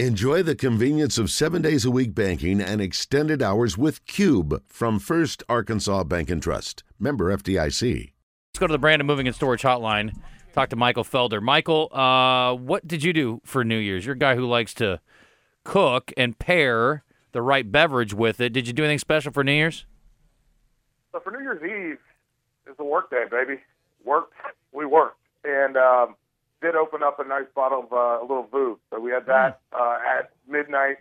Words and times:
Enjoy 0.00 0.42
the 0.42 0.56
convenience 0.56 1.18
of 1.18 1.30
seven 1.30 1.62
days 1.62 1.84
a 1.84 1.90
week 1.90 2.16
banking 2.16 2.60
and 2.60 2.80
extended 2.80 3.40
hours 3.40 3.78
with 3.78 4.04
Cube 4.06 4.60
from 4.66 4.98
First 4.98 5.44
Arkansas 5.48 6.02
Bank 6.02 6.30
and 6.30 6.42
Trust. 6.42 6.82
Member 6.98 7.32
FDIC. 7.36 8.12
Let's 8.48 8.58
go 8.58 8.66
to 8.66 8.72
the 8.72 8.78
Brandon 8.78 9.06
Moving 9.06 9.28
and 9.28 9.36
Storage 9.36 9.62
Hotline. 9.62 10.12
Talk 10.52 10.70
to 10.70 10.76
Michael 10.76 11.04
Felder. 11.04 11.40
Michael, 11.40 11.94
uh, 11.94 12.56
what 12.56 12.88
did 12.88 13.04
you 13.04 13.12
do 13.12 13.40
for 13.44 13.62
New 13.62 13.78
Year's? 13.78 14.04
You're 14.04 14.16
a 14.16 14.18
guy 14.18 14.34
who 14.34 14.46
likes 14.46 14.74
to 14.74 15.00
cook 15.62 16.12
and 16.16 16.36
pair 16.40 17.04
the 17.30 17.40
right 17.40 17.70
beverage 17.70 18.12
with 18.12 18.40
it. 18.40 18.52
Did 18.52 18.66
you 18.66 18.72
do 18.72 18.82
anything 18.82 18.98
special 18.98 19.30
for 19.30 19.44
New 19.44 19.52
Year's? 19.52 19.86
So 21.12 21.20
for 21.20 21.30
New 21.30 21.40
Year's 21.40 21.62
Eve, 21.62 22.00
it's 22.66 22.80
a 22.80 22.84
work 22.84 23.10
day, 23.10 23.26
baby. 23.30 23.60
Worked, 24.04 24.34
we 24.72 24.86
worked, 24.86 25.20
and 25.44 25.76
um, 25.76 26.16
did 26.64 26.74
open 26.76 27.02
up 27.02 27.20
a 27.20 27.24
nice 27.24 27.44
bottle 27.54 27.80
of 27.84 27.92
uh, 27.92 28.20
a 28.20 28.24
little 28.24 28.48
Veuve. 28.50 28.78
So 28.90 28.98
we 28.98 29.10
had 29.10 29.26
that 29.26 29.60
uh, 29.78 29.98
at 30.18 30.30
midnight, 30.48 30.96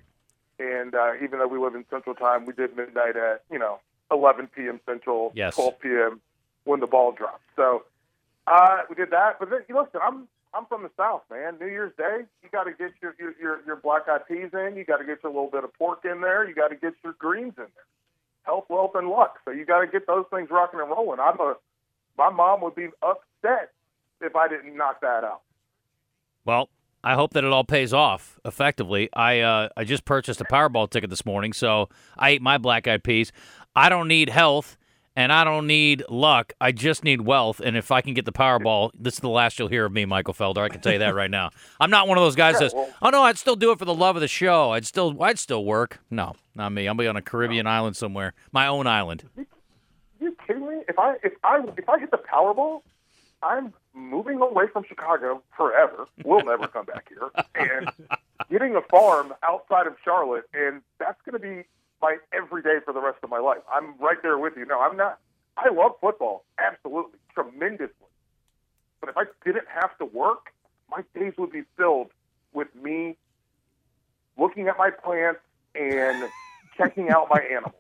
and 0.60 0.94
uh, 0.94 1.12
even 1.24 1.40
though 1.40 1.48
we 1.48 1.58
live 1.58 1.74
in 1.74 1.86
Central 1.90 2.14
Time, 2.16 2.46
we 2.46 2.52
did 2.54 2.76
midnight 2.76 3.16
at 3.16 3.44
you 3.50 3.58
know 3.58 3.80
11 4.12 4.48
p.m. 4.56 4.82
Central, 4.86 5.32
Yes. 5.36 5.56
12 5.56 5.80
p.m. 5.80 6.22
when 6.66 6.82
the 6.82 6.88
ball 6.88 7.14
dropped. 7.14 7.44
So 7.56 7.84
uh, 8.46 8.80
we 8.90 8.96
did 8.96 9.10
that. 9.12 9.40
But 9.40 9.50
then, 9.52 9.62
listen, 9.70 10.02
I'm 10.04 10.28
I'm 10.54 10.66
from 10.66 10.84
the 10.84 10.92
South, 10.98 11.22
man. 11.32 11.56
New 11.60 11.68
Year's 11.68 11.94
Day, 11.98 12.26
you 12.44 12.50
got 12.52 12.66
to 12.66 12.72
get 12.72 12.92
your 13.02 13.16
your 13.18 13.34
your, 13.42 13.62
your 13.66 13.76
black 13.78 14.04
eyed 14.10 14.28
peas 14.28 14.50
in. 14.54 14.76
You 14.76 14.84
got 14.84 14.98
to 14.98 15.06
get 15.06 15.20
your 15.24 15.32
little 15.32 15.50
bit 15.50 15.64
of 15.64 15.74
pork 15.76 16.04
in 16.04 16.20
there. 16.20 16.46
You 16.48 16.54
got 16.54 16.70
to 16.70 16.76
get 16.76 16.94
your 17.06 17.14
greens 17.14 17.54
in 17.58 17.64
there. 17.74 17.88
Health, 18.44 18.66
wealth, 18.68 18.92
and 18.96 19.08
luck. 19.08 19.38
So 19.46 19.52
you 19.52 19.64
got 19.66 19.80
to 19.80 19.88
get 19.88 20.08
those 20.08 20.26
things 20.30 20.50
rocking 20.52 20.82
and 20.82 20.90
rolling. 20.90 21.22
I'm 21.22 21.40
a 21.40 21.56
my 22.18 22.30
mom 22.30 22.60
would 22.62 22.76
be 22.76 22.88
upset 23.02 23.72
if 24.20 24.36
I 24.36 24.50
didn't 24.50 24.76
knock 24.76 25.00
that 25.02 25.24
out. 25.24 25.42
Well, 26.46 26.70
I 27.04 27.16
hope 27.16 27.34
that 27.34 27.44
it 27.44 27.52
all 27.52 27.64
pays 27.64 27.94
off 27.94 28.40
effectively. 28.46 29.10
I 29.14 29.40
uh, 29.42 29.70
I 29.76 29.84
just 29.84 30.06
purchased 30.06 30.40
a 30.42 30.46
Powerball 30.46 30.90
ticket 30.90 31.10
this 31.10 31.26
morning, 31.26 31.54
so 31.54 31.90
I 32.18 32.32
ate 32.32 32.42
my 32.42 32.58
black 32.58 32.88
eyed 32.88 33.04
peas. 33.04 33.32
I 33.76 33.90
don't 33.90 34.08
need 34.08 34.30
health 34.30 34.78
and 35.16 35.32
I 35.32 35.44
don't 35.44 35.68
need 35.68 36.04
luck. 36.10 36.54
I 36.60 36.72
just 36.72 37.04
need 37.04 37.22
wealth. 37.22 37.60
And 37.60 37.78
if 37.78 37.92
I 37.92 38.02
can 38.02 38.14
get 38.14 38.26
the 38.26 38.32
Powerball, 38.32 38.92
this 38.98 39.16
is 39.16 39.20
the 39.20 39.30
last 39.30 39.60
you'll 39.60 39.68
hear 39.68 39.86
of 39.86 39.92
me, 39.92 40.06
Michael 40.06 40.34
Felder. 40.34 40.64
I 40.64 40.70
can 40.70 40.82
tell 40.82 40.94
you 40.94 41.00
that 41.00 41.14
right 41.14 41.30
now. 41.30 41.52
I'm 41.80 41.90
not 41.90 42.08
one 42.08 42.18
of 42.18 42.24
those 42.24 42.36
guys 42.36 42.60
that 42.60 42.72
says, 42.72 42.90
"Oh 43.02 43.10
no, 43.10 43.24
I'd 43.24 43.38
still 43.38 43.56
do 43.56 43.72
it 43.72 43.80
for 43.80 43.86
the 43.86 43.94
love 43.94 44.16
of 44.16 44.22
the 44.22 44.28
show. 44.28 44.72
I'd 44.72 44.86
still 44.86 45.22
I'd 45.22 45.40
still 45.40 45.66
work." 45.66 46.00
No, 46.10 46.34
not 46.56 46.72
me. 46.72 46.88
I'll 46.88 46.96
be 46.96 47.08
on 47.08 47.16
a 47.16 47.22
Caribbean 47.22 47.68
island 47.68 47.96
somewhere, 47.96 48.34
my 48.52 48.68
own 48.68 48.88
island. 48.88 49.30
Are 49.38 49.46
you 50.22 50.38
kidding 50.48 50.68
me? 50.68 50.84
If 50.88 50.98
I 50.98 51.16
if 51.24 51.34
I 51.44 51.60
if 51.78 51.90
I 51.90 52.00
hit 52.00 52.12
the 52.12 52.18
Powerball, 52.18 52.82
I'm 53.44 53.74
moving 53.94 54.40
away 54.40 54.66
from 54.72 54.86
Chicago 54.88 55.44
forever. 55.56 56.08
We'll 56.24 56.44
never 56.46 56.68
come 56.68 56.86
back 56.86 57.10
here, 57.10 57.30
and 57.56 57.90
getting 58.50 58.76
a 58.76 58.82
farm 58.82 59.34
outside 59.44 59.88
of 59.88 59.96
Charlotte, 60.04 60.46
and 60.54 60.82
that's 61.00 61.20
going 61.26 61.34
to 61.34 61.40
be 61.40 61.68
my 62.02 62.18
everyday 62.34 62.80
for 62.84 62.94
the 62.94 63.02
rest 63.02 63.20
of 63.24 63.30
my 63.30 63.40
life. 63.40 63.60
I'm 63.74 63.96
right 64.00 64.18
there 64.22 64.38
with 64.38 64.54
you. 64.58 64.66
No, 64.66 64.80
I'm 64.80 64.98
not. 64.98 65.20
I 65.58 65.70
love 65.70 65.94
football, 66.02 66.46
absolutely, 66.58 67.20
tremendously. 67.34 67.94
But 69.00 69.10
if 69.10 69.18
I 69.18 69.24
didn't 69.46 69.68
have 69.68 69.98
to 69.98 70.06
work, 70.06 70.54
my 70.90 71.04
days 71.14 71.34
would 71.38 71.52
be 71.52 71.64
filled 71.78 72.12
with 72.54 72.74
me 72.76 73.18
looking 74.38 74.68
at 74.68 74.78
my 74.78 74.90
plants 74.90 75.42
and 75.76 76.30
checking 76.78 77.10
out 77.10 77.28
my 77.30 77.42
animals. 77.42 77.76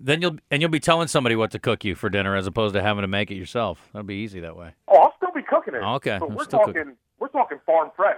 Then 0.00 0.22
you'll 0.22 0.36
and 0.50 0.62
you'll 0.62 0.70
be 0.70 0.80
telling 0.80 1.08
somebody 1.08 1.34
what 1.36 1.50
to 1.52 1.58
cook 1.58 1.84
you 1.84 1.94
for 1.94 2.08
dinner 2.08 2.36
as 2.36 2.46
opposed 2.46 2.74
to 2.74 2.82
having 2.82 3.02
to 3.02 3.08
make 3.08 3.30
it 3.30 3.34
yourself. 3.36 3.88
That'll 3.92 4.06
be 4.06 4.14
easy 4.16 4.40
that 4.40 4.56
way. 4.56 4.74
Oh, 4.86 4.96
I'll 4.96 5.14
still 5.16 5.32
be 5.32 5.42
cooking 5.42 5.74
it. 5.74 5.78
Okay, 5.78 6.18
but 6.20 6.30
I'm 6.30 6.34
we're 6.36 6.44
talking 6.44 6.74
cooking. 6.74 6.96
we're 7.18 7.28
talking 7.28 7.58
farm 7.66 7.90
fresh. 7.96 8.16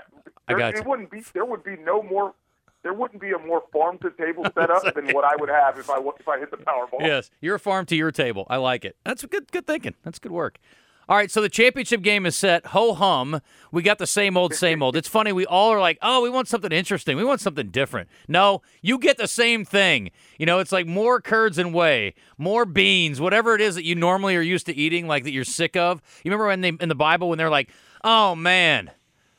I 0.48 0.52
There, 0.52 0.58
got 0.58 0.74
it 0.74 0.86
wouldn't 0.86 1.10
be 1.10 1.22
there 1.32 1.44
would 1.44 1.64
be 1.64 1.76
no 1.76 2.02
more 2.02 2.34
there 2.82 2.92
wouldn't 2.92 3.20
be 3.20 3.30
a 3.32 3.38
more 3.38 3.62
farm 3.72 3.98
to 3.98 4.10
table 4.10 4.44
setup 4.54 4.94
than 4.94 5.10
what 5.12 5.24
I 5.24 5.36
would 5.36 5.48
have 5.48 5.78
if 5.78 5.88
I 5.90 5.98
if 5.98 6.28
I 6.28 6.38
hit 6.38 6.50
the 6.50 6.56
Powerball. 6.58 7.00
Yes, 7.00 7.30
you're 7.40 7.56
a 7.56 7.60
farm 7.60 7.86
to 7.86 7.96
your 7.96 8.10
table. 8.10 8.46
I 8.50 8.56
like 8.56 8.84
it. 8.84 8.96
That's 9.04 9.24
good. 9.24 9.50
Good 9.50 9.66
thinking. 9.66 9.94
That's 10.04 10.18
good 10.18 10.32
work. 10.32 10.58
All 11.10 11.16
right, 11.16 11.28
so 11.28 11.43
the 11.43 11.48
championship 11.48 12.03
game 12.03 12.25
is 12.25 12.37
set. 12.37 12.66
Ho 12.66 12.94
hum. 12.94 13.41
We 13.72 13.82
got 13.82 13.98
the 13.98 14.06
same 14.06 14.37
old, 14.37 14.54
same 14.54 14.81
old. 14.81 14.94
It's 14.94 15.09
funny. 15.09 15.32
We 15.32 15.44
all 15.44 15.71
are 15.71 15.81
like, 15.81 15.98
oh, 16.03 16.22
we 16.22 16.31
want 16.31 16.47
something 16.47 16.71
interesting. 16.71 17.16
We 17.16 17.25
want 17.25 17.41
something 17.41 17.71
different. 17.71 18.09
No, 18.28 18.62
you 18.81 18.97
get 18.97 19.19
the 19.19 19.26
same 19.26 19.65
thing. 19.65 20.12
You 20.38 20.47
know, 20.47 20.60
it's 20.60 20.70
like 20.70 20.87
more 20.87 21.20
curds 21.20 21.59
and 21.59 21.75
whey, 21.75 22.15
more 22.38 22.65
beans, 22.65 23.20
whatever 23.20 23.56
it 23.56 23.60
is 23.60 23.75
that 23.75 23.82
you 23.82 23.97
normally 23.97 24.37
are 24.37 24.41
used 24.41 24.66
to 24.66 24.76
eating, 24.76 25.09
like 25.09 25.25
that 25.25 25.32
you're 25.32 25.43
sick 25.43 25.75
of. 25.75 26.00
You 26.22 26.31
remember 26.31 26.47
when 26.47 26.60
they 26.60 26.72
in 26.81 26.88
the 26.88 26.94
Bible 26.94 27.28
when 27.28 27.38
they're 27.38 27.50
like, 27.50 27.70
oh 28.04 28.37
man, 28.37 28.93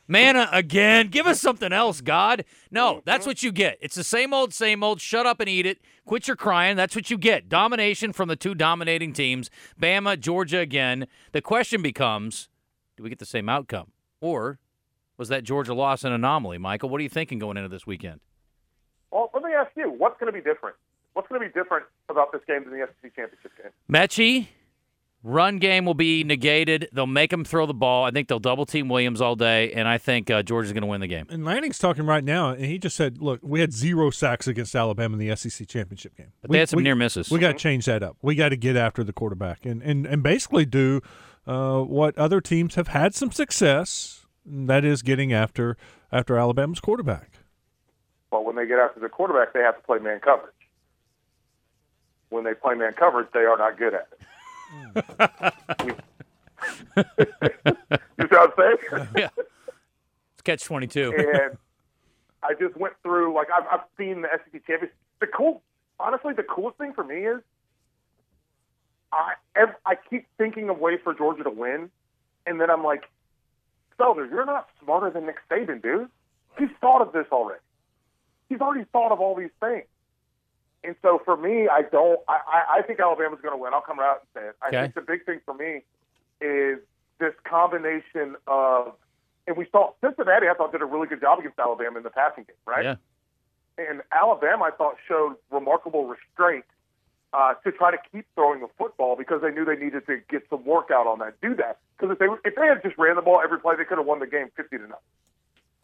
Manna 0.09 0.49
again. 0.51 1.07
Give 1.07 1.25
us 1.25 1.39
something 1.39 1.71
else, 1.71 2.01
God. 2.01 2.43
No, 2.69 3.01
that's 3.05 3.25
what 3.25 3.43
you 3.43 3.53
get. 3.53 3.77
It's 3.79 3.95
the 3.95 4.03
same 4.03 4.33
old, 4.33 4.53
same 4.53 4.83
old. 4.83 4.99
Shut 4.99 5.25
up 5.25 5.39
and 5.39 5.47
eat 5.47 5.65
it. 5.65 5.79
Quit 6.05 6.27
your 6.27 6.35
crying. 6.35 6.75
That's 6.75 6.95
what 6.95 7.09
you 7.09 7.17
get. 7.17 7.47
Domination 7.47 8.11
from 8.13 8.27
the 8.27 8.35
two 8.35 8.55
dominating 8.55 9.13
teams, 9.13 9.49
Bama, 9.79 10.19
Georgia 10.19 10.59
again. 10.59 11.07
The 11.31 11.41
question 11.41 11.81
becomes 11.81 12.49
do 12.97 13.03
we 13.03 13.09
get 13.09 13.19
the 13.19 13.25
same 13.25 13.49
outcome? 13.49 13.91
Or 14.19 14.59
was 15.17 15.29
that 15.29 15.43
Georgia 15.43 15.73
loss 15.73 16.03
an 16.03 16.11
anomaly? 16.11 16.57
Michael, 16.57 16.89
what 16.89 16.99
are 16.99 17.03
you 17.03 17.09
thinking 17.09 17.39
going 17.39 17.57
into 17.57 17.69
this 17.69 17.85
weekend? 17.85 18.19
Well, 19.11 19.29
let 19.33 19.43
me 19.43 19.51
ask 19.53 19.71
you, 19.75 19.89
what's 19.89 20.19
going 20.19 20.31
to 20.31 20.37
be 20.37 20.43
different? 20.43 20.75
What's 21.13 21.27
going 21.27 21.41
to 21.41 21.47
be 21.47 21.53
different 21.53 21.85
about 22.09 22.31
this 22.31 22.41
game 22.47 22.63
than 22.63 22.79
the 22.79 22.87
SEC 23.01 23.15
championship 23.15 23.51
game? 23.57 23.71
Mechie, 23.91 24.47
run 25.23 25.57
game 25.57 25.85
will 25.85 25.93
be 25.93 26.23
negated. 26.23 26.89
They'll 26.91 27.07
make 27.07 27.31
him 27.31 27.43
throw 27.43 27.65
the 27.65 27.73
ball. 27.73 28.05
I 28.05 28.11
think 28.11 28.27
they'll 28.27 28.39
double 28.39 28.65
team 28.65 28.89
Williams 28.89 29.21
all 29.21 29.35
day, 29.35 29.71
and 29.73 29.87
I 29.87 29.97
think 29.97 30.29
uh, 30.29 30.43
Georgia's 30.43 30.73
going 30.73 30.81
to 30.81 30.87
win 30.87 31.01
the 31.01 31.07
game. 31.07 31.27
And 31.29 31.45
Lanning's 31.45 31.79
talking 31.79 32.05
right 32.05 32.23
now, 32.23 32.49
and 32.49 32.65
he 32.65 32.77
just 32.77 32.95
said, 32.95 33.21
"Look, 33.21 33.39
we 33.41 33.61
had 33.61 33.73
zero 33.73 34.09
sacks 34.09 34.47
against 34.47 34.75
Alabama 34.75 35.17
in 35.17 35.27
the 35.27 35.35
SEC 35.35 35.67
championship 35.67 36.15
game. 36.15 36.31
But 36.41 36.49
we, 36.49 36.55
they 36.55 36.59
had 36.59 36.69
some 36.69 36.77
we- 36.77 36.83
near 36.83 36.95
misses. 36.95 37.29
We 37.29 37.39
got 37.39 37.53
to 37.53 37.57
change 37.57 37.85
that 37.85 38.03
up. 38.03 38.17
We 38.21 38.35
got 38.35 38.49
to 38.49 38.57
get 38.57 38.75
after 38.75 39.03
the 39.03 39.13
quarterback 39.13 39.65
and 39.65 39.81
and 39.81 40.05
and 40.05 40.23
basically 40.23 40.65
do 40.65 41.01
uh, 41.47 41.81
what 41.81 42.17
other 42.17 42.41
teams 42.41 42.75
have 42.75 42.89
had 42.89 43.13
some 43.15 43.31
success. 43.31 44.25
And 44.45 44.67
that 44.69 44.83
is 44.83 45.03
getting 45.03 45.31
after 45.31 45.77
after 46.11 46.37
Alabama's 46.37 46.79
quarterback. 46.79 47.31
Well, 48.31 48.43
when 48.43 48.55
they 48.55 48.65
get 48.65 48.79
after 48.79 48.99
the 48.99 49.09
quarterback, 49.09 49.53
they 49.53 49.59
have 49.59 49.75
to 49.75 49.83
play 49.83 49.99
man 49.99 50.19
coverage. 50.19 50.53
When 52.29 52.43
they 52.45 52.53
play 52.53 52.75
man 52.75 52.93
coverage, 52.93 53.27
they 53.33 53.41
are 53.41 53.57
not 53.57 53.77
good 53.77 53.93
at 53.93 54.07
it. 54.13 54.21
Mm. 54.73 54.95
you 56.97 57.03
see 57.05 58.35
what 58.35 58.53
I'm 58.59 58.77
saying? 58.89 59.07
yeah. 59.17 59.29
It's 60.33 60.41
catch 60.43 60.63
22. 60.63 61.13
and 61.17 61.57
I 62.43 62.53
just 62.59 62.75
went 62.77 62.93
through 63.03 63.35
like 63.35 63.47
I've, 63.55 63.65
I've 63.71 63.85
seen 63.97 64.21
the 64.21 64.29
SEC 64.31 64.65
championship. 64.65 64.95
The 65.19 65.27
cool, 65.27 65.61
honestly, 65.99 66.33
the 66.33 66.43
coolest 66.43 66.77
thing 66.77 66.93
for 66.93 67.03
me 67.03 67.25
is 67.25 67.41
I 69.11 69.33
I 69.85 69.95
keep 70.09 70.27
thinking 70.37 70.69
of 70.69 70.79
ways 70.79 70.99
for 71.03 71.13
Georgia 71.13 71.43
to 71.43 71.49
win, 71.49 71.89
and 72.45 72.59
then 72.59 72.69
I'm 72.69 72.83
like, 72.83 73.03
Felder, 73.99 74.29
you're 74.29 74.45
not 74.45 74.69
smarter 74.83 75.09
than 75.09 75.25
Nick 75.25 75.37
Saban, 75.49 75.81
dude. 75.81 76.09
He's 76.57 76.69
thought 76.79 77.01
of 77.01 77.13
this 77.13 77.25
already. 77.31 77.59
He's 78.49 78.59
already 78.59 78.85
thought 78.91 79.11
of 79.11 79.19
all 79.19 79.35
these 79.35 79.51
things. 79.59 79.85
And 80.83 80.95
so 81.01 81.21
for 81.23 81.37
me, 81.37 81.67
I 81.67 81.83
don't. 81.83 82.19
I, 82.27 82.79
I, 82.79 82.81
think 82.81 82.99
Alabama's 82.99 83.39
going 83.41 83.53
to 83.53 83.57
win. 83.61 83.73
I'll 83.73 83.81
come 83.81 83.99
out 83.99 84.21
and 84.21 84.27
say 84.33 84.47
it. 84.49 84.55
I 84.61 84.67
Okay. 84.69 84.81
think 84.81 84.95
the 84.95 85.01
big 85.01 85.25
thing 85.25 85.39
for 85.45 85.53
me 85.53 85.81
is 86.41 86.79
this 87.19 87.33
combination 87.43 88.35
of, 88.47 88.93
and 89.45 89.55
we 89.57 89.67
saw 89.71 89.93
Cincinnati. 90.01 90.47
I 90.47 90.55
thought 90.55 90.71
did 90.71 90.81
a 90.81 90.85
really 90.85 91.07
good 91.07 91.21
job 91.21 91.37
against 91.39 91.59
Alabama 91.59 91.97
in 91.97 92.03
the 92.03 92.09
passing 92.09 92.45
game, 92.45 92.55
right? 92.65 92.83
Yeah. 92.83 92.95
And 93.77 94.01
Alabama, 94.11 94.65
I 94.65 94.71
thought, 94.71 94.95
showed 95.07 95.35
remarkable 95.51 96.07
restraint 96.07 96.65
uh, 97.33 97.53
to 97.63 97.71
try 97.71 97.91
to 97.91 97.97
keep 98.11 98.25
throwing 98.35 98.59
the 98.61 98.67
football 98.77 99.15
because 99.15 99.41
they 99.41 99.51
knew 99.51 99.63
they 99.65 99.75
needed 99.75 100.05
to 100.07 100.17
get 100.29 100.43
some 100.49 100.65
workout 100.65 101.07
on 101.07 101.19
that. 101.19 101.39
Do 101.41 101.55
that 101.55 101.77
because 101.97 102.13
if 102.13 102.19
they 102.19 102.25
if 102.43 102.55
they 102.55 102.65
had 102.67 102.81
just 102.83 102.97
ran 102.97 103.15
the 103.15 103.21
ball 103.21 103.41
every 103.43 103.59
play, 103.59 103.75
they 103.77 103.85
could 103.85 103.97
have 103.97 104.07
won 104.07 104.19
the 104.19 104.27
game 104.27 104.49
fifty 104.55 104.77
to 104.77 104.83
nothing. 104.83 104.95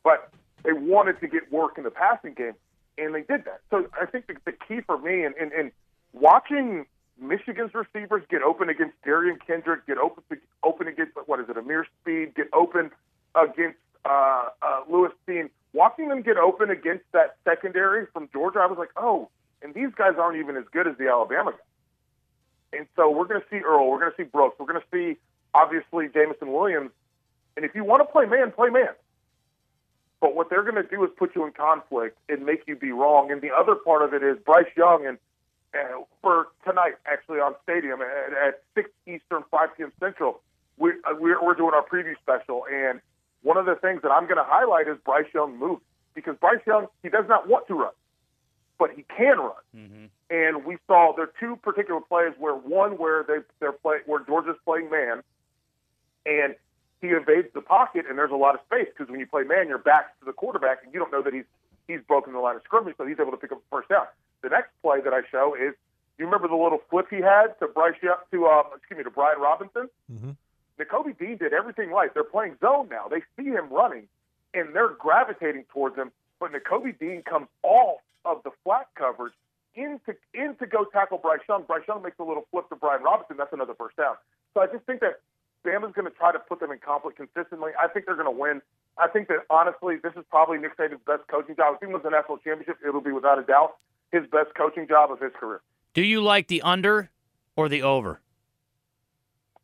But 0.04 0.32
they 0.64 0.74
wanted 0.74 1.20
to 1.22 1.28
get 1.28 1.52
work 1.52 1.78
in 1.78 1.84
the 1.84 1.92
passing 1.92 2.34
game, 2.34 2.54
and 2.98 3.14
they 3.14 3.22
did 3.22 3.46
that. 3.46 3.62
So 3.70 3.88
I 4.00 4.06
think 4.06 4.28
the, 4.28 4.36
the 4.46 4.52
key 4.52 4.82
for 4.82 4.98
me 4.98 5.24
and 5.24 5.36
in, 5.38 5.52
in 5.52 5.72
watching 6.14 6.86
Michigan's 7.20 7.74
receivers 7.74 8.24
get 8.30 8.42
open 8.42 8.70
against 8.70 8.96
Derion 9.06 9.38
Kendrick, 9.46 9.86
get 9.88 9.98
open 9.98 10.24
open 10.64 10.88
against 10.88 11.14
what 11.26 11.40
is 11.40 11.50
it, 11.50 11.58
Ameer 11.58 11.86
Speed, 12.02 12.36
get 12.36 12.48
open 12.54 12.92
against 13.36 13.78
uh, 14.06 14.46
uh, 14.62 14.82
Lewis 14.90 15.12
Cine. 15.28 15.50
Watching 15.74 16.10
them 16.10 16.22
get 16.22 16.38
open 16.38 16.70
against 16.70 17.04
that 17.12 17.38
secondary 17.44 18.08
from 18.14 18.30
Georgia, 18.32 18.60
I 18.60 18.68
was 18.68 18.78
like, 18.78 18.92
oh, 18.98 19.30
and 19.62 19.74
these 19.74 19.90
guys 19.96 20.14
aren't 20.18 20.38
even 20.38 20.58
as 20.58 20.64
good 20.72 20.88
as 20.88 20.98
the 20.98 21.08
Alabama 21.08 21.52
guys. 21.52 22.80
And 22.80 22.88
so 22.96 23.10
we're 23.10 23.26
going 23.26 23.42
to 23.42 23.48
see 23.50 23.58
Earl, 23.58 23.90
we're 23.90 24.00
going 24.00 24.12
to 24.12 24.18
see 24.18 24.24
Brooks, 24.24 24.58
we're 24.60 24.66
going 24.66 24.82
to 24.82 24.88
see 24.92 25.20
obviously 25.54 26.08
Jameson 26.14 26.52
Williams. 26.52 26.92
And 27.56 27.66
if 27.66 27.74
you 27.74 27.84
want 27.84 28.02
to 28.02 28.12
play 28.12 28.26
man, 28.26 28.52
play 28.52 28.70
man. 28.70 28.90
But 30.20 30.36
what 30.36 30.50
they're 30.50 30.64
going 30.64 30.76
to 30.76 30.84
do 30.84 31.04
is 31.04 31.12
put 31.16 31.36
you 31.36 31.46
in 31.46 31.52
conflict 31.52 32.18
and 32.28 32.46
make 32.46 32.64
you 32.68 32.76
be 32.76 32.92
wrong. 32.92 33.32
And 33.32 33.42
the 33.42 33.52
other 33.52 33.76
part 33.76 34.02
of 34.02 34.14
it 34.14 34.24
is 34.24 34.38
Bryce 34.44 34.66
Young 34.76 35.06
and 35.06 35.18
uh, 35.74 36.02
for 36.22 36.48
tonight, 36.66 36.94
actually 37.06 37.40
on 37.40 37.54
Stadium 37.64 38.02
at, 38.02 38.34
at 38.34 38.64
6 38.74 38.90
Eastern, 39.06 39.44
5 39.52 39.70
p.m. 39.78 39.92
Central, 40.00 40.42
we, 40.78 40.92
uh, 40.92 41.14
we're, 41.20 41.44
we're 41.44 41.54
doing 41.54 41.74
our 41.74 41.86
preview 41.86 42.16
special. 42.22 42.66
And 42.72 43.00
one 43.44 43.58
of 43.58 43.66
the 43.66 43.76
things 43.76 44.02
that 44.02 44.10
I'm 44.10 44.24
going 44.24 44.38
to 44.38 44.46
highlight 44.46 44.88
is 44.88 44.98
Bryce 45.06 45.28
Young 45.34 45.58
moves. 45.58 45.82
because 46.18 46.36
Bryce 46.42 46.62
Young 46.66 46.88
he 47.04 47.10
does 47.10 47.26
not 47.30 47.48
want 47.48 47.68
to 47.68 47.76
run, 47.76 47.94
but 48.80 48.90
he 48.96 49.04
can 49.16 49.38
run. 49.38 49.64
Mm-hmm. 49.76 50.06
And 50.30 50.66
we 50.66 50.78
saw 50.88 51.14
there 51.16 51.26
are 51.26 51.34
two 51.40 51.56
particular 51.58 52.02
plays 52.02 52.34
where 52.40 52.56
one 52.56 52.98
where 52.98 53.24
they 53.24 53.38
they're 53.60 53.72
play 53.72 54.00
where 54.08 54.24
Georgia's 54.26 54.58
playing 54.66 54.90
man, 54.90 55.22
and 56.26 56.56
he 57.02 57.08
evades 57.08 57.50
the 57.54 57.62
pocket, 57.62 58.06
and 58.10 58.18
there's 58.18 58.32
a 58.32 58.36
lot 58.36 58.56
of 58.56 58.62
space 58.66 58.88
because 58.90 59.10
when 59.10 59.20
you 59.20 59.28
play 59.28 59.44
man, 59.44 59.68
you're 59.68 59.78
back 59.78 60.18
to 60.20 60.26
the 60.26 60.34
quarterback, 60.34 60.84
and 60.84 60.94
you 60.94 61.00
don't 61.00 61.12
know 61.12 61.22
that 61.22 61.34
he's 61.34 61.46
he's 61.88 62.02
broken 62.08 62.34
the 62.34 62.40
line 62.40 62.56
of 62.56 62.64
scrimmage, 62.64 62.96
so 62.98 63.06
he's 63.06 63.20
able 63.20 63.32
to 63.32 63.38
pick 63.38 63.52
up 63.52 63.62
first 63.72 63.90
down. 63.90 64.06
The 64.42 64.50
next 64.50 64.70
play 64.82 65.02
that 65.02 65.14
I 65.14 65.22
show 65.32 65.56
is 65.56 65.74
you 66.18 66.26
remember 66.26 66.48
the 66.48 66.56
little 66.56 66.82
flip 66.90 67.08
he 67.10 67.18
had 67.18 67.58
to 67.60 67.68
Bryce 67.68 67.96
Young, 68.02 68.18
to 68.32 68.48
um, 68.48 68.66
excuse 68.76 68.98
me 68.98 69.04
to 69.04 69.12
Brian 69.12 69.40
Robinson. 69.40 69.90
Mm-hmm. 70.12 70.32
Dean 71.20 71.38
did 71.38 71.54
everything 71.54 71.90
right. 71.90 72.14
They're 72.14 72.24
playing 72.24 72.58
zone 72.62 72.88
now. 72.90 73.08
They 73.08 73.22
see 73.38 73.50
him 73.50 73.70
running, 73.70 74.08
and 74.54 74.76
they're 74.76 74.90
gravitating 74.90 75.66
towards 75.74 75.96
him. 75.96 76.12
But 76.40 76.52
Nakobe 76.52 76.98
Dean 77.00 77.24
comes 77.24 77.48
off 77.64 78.00
of 78.26 78.44
the 78.44 78.52
flat 78.64 78.88
coverage 78.96 79.34
into 79.76 80.16
into 80.34 80.66
go 80.66 80.86
tackle 80.86 81.18
Bryce 81.18 81.40
Young. 81.48 81.64
Bryce 81.64 81.84
Young 81.88 82.04
makes 82.04 82.20
a 82.20 82.24
little 82.24 82.46
flip 82.52 82.70
to 82.70 82.76
Brian 82.76 83.04
Robinson. 83.04 83.38
That's 83.38 83.54
another 83.54 83.74
first 83.76 83.98
down. 83.98 84.16
So 84.54 84.62
I 84.62 84.68
just 84.68 84.86
think 84.86 85.02
that 85.02 85.20
Bama's 85.68 85.94
going 85.94 86.06
to 86.10 86.16
try 86.18 86.32
to 86.32 86.40
put 86.40 86.60
them 86.62 86.72
in 86.72 86.80
conflict 86.80 87.18
consistently. 87.18 87.72
I 87.82 87.88
think 87.90 88.06
they're 88.06 88.16
going 88.16 88.34
to 88.34 88.40
win. 88.40 88.62
I 88.98 89.08
think 89.10 89.28
that 89.28 89.40
honestly, 89.50 89.98
this 90.02 90.14
is 90.16 90.24
probably 90.30 90.58
Nick 90.58 90.78
Saban's 90.78 91.02
best 91.06 91.24
coaching 91.28 91.56
job. 91.56 91.76
If 91.76 91.82
he 91.82 91.92
wins 91.92 92.04
the 92.04 92.10
national 92.10 92.38
championship, 92.38 92.78
it'll 92.88 93.02
be 93.02 93.12
without 93.12 93.38
a 93.38 93.44
doubt 93.44 93.76
his 94.12 94.24
best 94.32 94.56
coaching 94.56 94.88
job 94.88 95.12
of 95.12 95.20
his 95.20 95.32
career. 95.38 95.60
Do 95.94 96.02
you 96.02 96.22
like 96.22 96.48
the 96.48 96.62
under 96.62 97.10
or 97.58 97.68
the 97.68 97.82
over? 97.84 98.22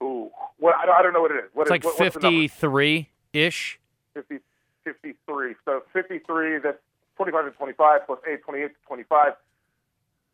Ooh, 0.03 0.29
well, 0.59 0.73
I 0.77 1.01
don't, 1.01 1.13
know 1.13 1.21
what 1.21 1.31
it 1.31 1.45
is. 1.45 1.49
What 1.53 1.61
It's 1.63 1.67
is- 1.67 1.71
like 1.71 1.83
what- 1.85 1.99
what's 1.99 2.15
the 2.15 2.19
number? 2.21 2.41
53 2.41 3.09
ish. 3.31 3.79
50, 4.13 4.39
53. 4.83 5.55
So 5.63 5.83
53, 5.93 6.57
that's 6.59 6.77
25 7.15 7.45
to 7.45 7.51
25 7.51 8.05
plus 8.05 8.19
8, 8.27 8.43
28 8.43 8.67
to 8.67 8.73
25. 8.87 9.33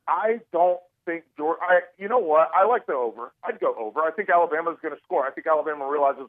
I 0.07 0.39
don't 0.51 0.79
think 1.09 1.23
Georgia. 1.37 1.59
I, 1.61 1.79
you 1.97 2.07
know 2.07 2.19
what? 2.19 2.51
I 2.55 2.65
like 2.65 2.85
the 2.85 2.93
over. 2.93 3.31
I'd 3.43 3.59
go 3.59 3.73
over. 3.77 4.01
I 4.01 4.11
think 4.11 4.29
Alabama's 4.29 4.77
going 4.81 4.95
to 4.95 5.01
score. 5.03 5.25
I 5.25 5.31
think 5.31 5.47
Alabama 5.47 5.87
realizes 5.87 6.27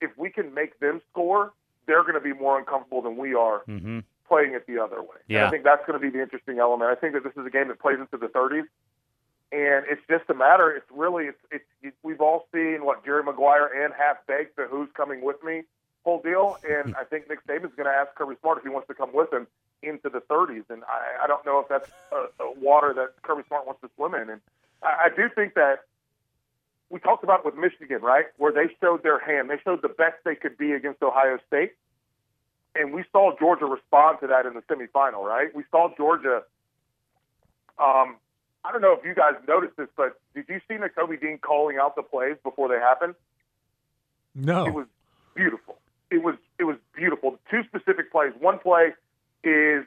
if 0.00 0.10
we 0.16 0.30
can 0.30 0.54
make 0.54 0.78
them 0.80 1.00
score, 1.10 1.52
they're 1.86 2.02
going 2.02 2.14
to 2.14 2.20
be 2.20 2.32
more 2.32 2.58
uncomfortable 2.58 3.02
than 3.02 3.16
we 3.16 3.34
are 3.34 3.62
Mm-hmm. 3.68 4.00
playing 4.28 4.54
it 4.54 4.66
the 4.66 4.78
other 4.82 5.00
way. 5.02 5.18
And 5.28 5.38
I 5.46 5.50
think 5.50 5.64
that's 5.64 5.84
going 5.86 5.98
to 6.00 6.04
be 6.04 6.10
the 6.10 6.22
interesting 6.22 6.58
element. 6.58 6.90
I 6.90 6.94
think 6.94 7.12
that 7.14 7.24
this 7.24 7.34
is 7.36 7.46
a 7.46 7.50
game 7.50 7.68
that 7.68 7.78
plays 7.80 7.98
into 8.00 8.16
the 8.16 8.28
30s, 8.28 8.64
and 9.52 9.84
it's 9.90 10.00
just 10.08 10.24
a 10.30 10.34
matter. 10.34 10.70
It's 10.70 10.86
really 10.90 11.24
it's 11.26 11.38
it's 11.50 11.64
it, 11.82 11.94
we've 12.02 12.20
all 12.20 12.46
seen 12.52 12.84
what 12.84 13.04
Jerry 13.04 13.22
Maguire 13.22 13.66
and 13.84 13.92
half 13.92 14.16
baked 14.26 14.56
the 14.56 14.64
who's 14.70 14.88
coming 14.96 15.22
with 15.22 15.42
me 15.44 15.62
whole 16.04 16.20
deal, 16.20 16.58
and 16.68 16.94
I 16.96 17.04
think 17.04 17.28
Nick 17.28 17.46
Saban's 17.46 17.74
going 17.76 17.86
to 17.86 17.94
ask 17.94 18.14
Kirby 18.14 18.34
Smart 18.40 18.58
if 18.58 18.64
he 18.64 18.70
wants 18.70 18.88
to 18.88 18.94
come 18.94 19.10
with 19.12 19.32
him 19.32 19.46
into 19.82 20.08
the 20.08 20.20
30s, 20.20 20.64
and 20.68 20.82
I, 20.84 21.24
I 21.24 21.26
don't 21.26 21.44
know 21.44 21.58
if 21.60 21.68
that's 21.68 21.90
a, 22.12 22.42
a 22.42 22.52
water 22.60 22.92
that 22.94 23.22
Kirby 23.22 23.42
Smart 23.48 23.66
wants 23.66 23.80
to 23.82 23.90
swim 23.96 24.14
in, 24.14 24.30
and 24.30 24.40
I, 24.82 25.06
I 25.06 25.08
do 25.14 25.28
think 25.34 25.54
that. 25.54 25.80
We 26.90 27.00
talked 27.00 27.24
about 27.24 27.38
it 27.38 27.46
with 27.46 27.54
Michigan, 27.54 28.02
right? 28.02 28.26
Where 28.36 28.52
they 28.52 28.68
showed 28.78 29.02
their 29.02 29.18
hand. 29.18 29.48
They 29.48 29.56
showed 29.64 29.80
the 29.80 29.88
best 29.88 30.16
they 30.26 30.34
could 30.34 30.58
be 30.58 30.72
against 30.72 31.02
Ohio 31.02 31.38
State 31.46 31.72
and 32.74 32.92
we 32.92 33.04
saw 33.12 33.36
Georgia 33.38 33.66
respond 33.66 34.18
to 34.20 34.26
that 34.28 34.46
in 34.46 34.54
the 34.54 34.62
semifinal, 34.62 35.24
right? 35.24 35.54
We 35.54 35.64
saw 35.70 35.90
Georgia. 35.96 36.42
Um, 37.78 38.16
I 38.64 38.72
don't 38.72 38.80
know 38.80 38.92
if 38.92 39.04
you 39.04 39.14
guys 39.14 39.34
noticed 39.46 39.76
this, 39.76 39.88
but 39.96 40.20
did 40.34 40.46
you 40.48 40.60
see 40.68 40.74
Nakobe 40.74 41.20
Dean 41.20 41.38
calling 41.38 41.78
out 41.80 41.96
the 41.96 42.02
plays 42.02 42.36
before 42.42 42.68
they 42.68 42.78
happened? 42.78 43.14
No. 44.34 44.66
It 44.66 44.74
was 44.74 44.86
beautiful. 45.34 45.78
It 46.12 46.22
was 46.22 46.36
it 46.58 46.64
was 46.64 46.76
beautiful. 46.94 47.38
Two 47.50 47.62
specific 47.64 48.12
plays. 48.12 48.32
One 48.38 48.58
play 48.58 48.92
is 49.42 49.84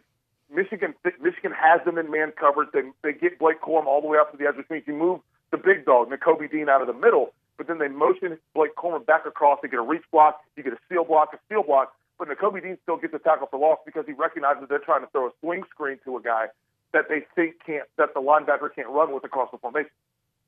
Michigan. 0.50 0.96
Michigan 1.22 1.54
has 1.54 1.86
them 1.86 2.00
in 2.00 2.10
man 2.10 2.34
coverage. 2.34 2.70
They 2.74 2.82
they 3.04 3.14
get 3.14 3.38
Blake 3.38 3.62
Corum 3.62 3.86
all 3.86 4.02
the 4.02 4.08
way 4.08 4.18
up 4.18 4.32
to 4.32 4.38
the 4.38 4.48
edge, 4.48 4.58
which 4.58 4.70
means 4.72 4.84
you 4.88 4.96
move 4.96 5.22
the 5.52 5.58
big 5.58 5.86
dog, 5.86 6.10
Nakobe 6.10 6.50
Dean, 6.52 6.68
out 6.68 6.82
of 6.82 6.88
the 6.88 6.94
middle. 6.94 7.34
But 7.58 7.68
then 7.68 7.78
they 7.78 7.88
motion 7.88 8.40
Blake 8.56 8.76
Corum 8.76 9.06
back 9.06 9.26
across. 9.28 9.60
They 9.62 9.70
get 9.70 9.80
a 9.80 9.84
reach 9.84 10.04
block. 10.12 10.42
You 10.58 10.64
get 10.64 10.74
a 10.74 10.80
seal 10.90 11.06
block, 11.06 11.30
a 11.34 11.38
steal 11.46 11.62
block. 11.62 11.94
But 12.18 12.28
Nakobe 12.28 12.62
Dean 12.62 12.78
still 12.82 12.98
gets 12.98 13.14
a 13.14 13.20
tackle 13.20 13.48
for 13.48 13.60
loss 13.60 13.78
because 13.86 14.06
he 14.08 14.14
recognizes 14.14 14.68
they're 14.68 14.80
trying 14.80 15.02
to 15.02 15.08
throw 15.12 15.28
a 15.28 15.32
swing 15.42 15.64
screen 15.70 16.00
to 16.06 16.18
a 16.18 16.22
guy 16.22 16.48
that 16.94 17.06
they 17.08 17.26
think 17.36 17.56
can't, 17.66 17.88
that 17.98 18.14
the 18.16 18.22
linebacker 18.22 18.74
can't 18.74 18.90
run 18.90 19.14
with 19.14 19.24
across 19.24 19.52
the 19.52 19.58
formation. 19.58 19.92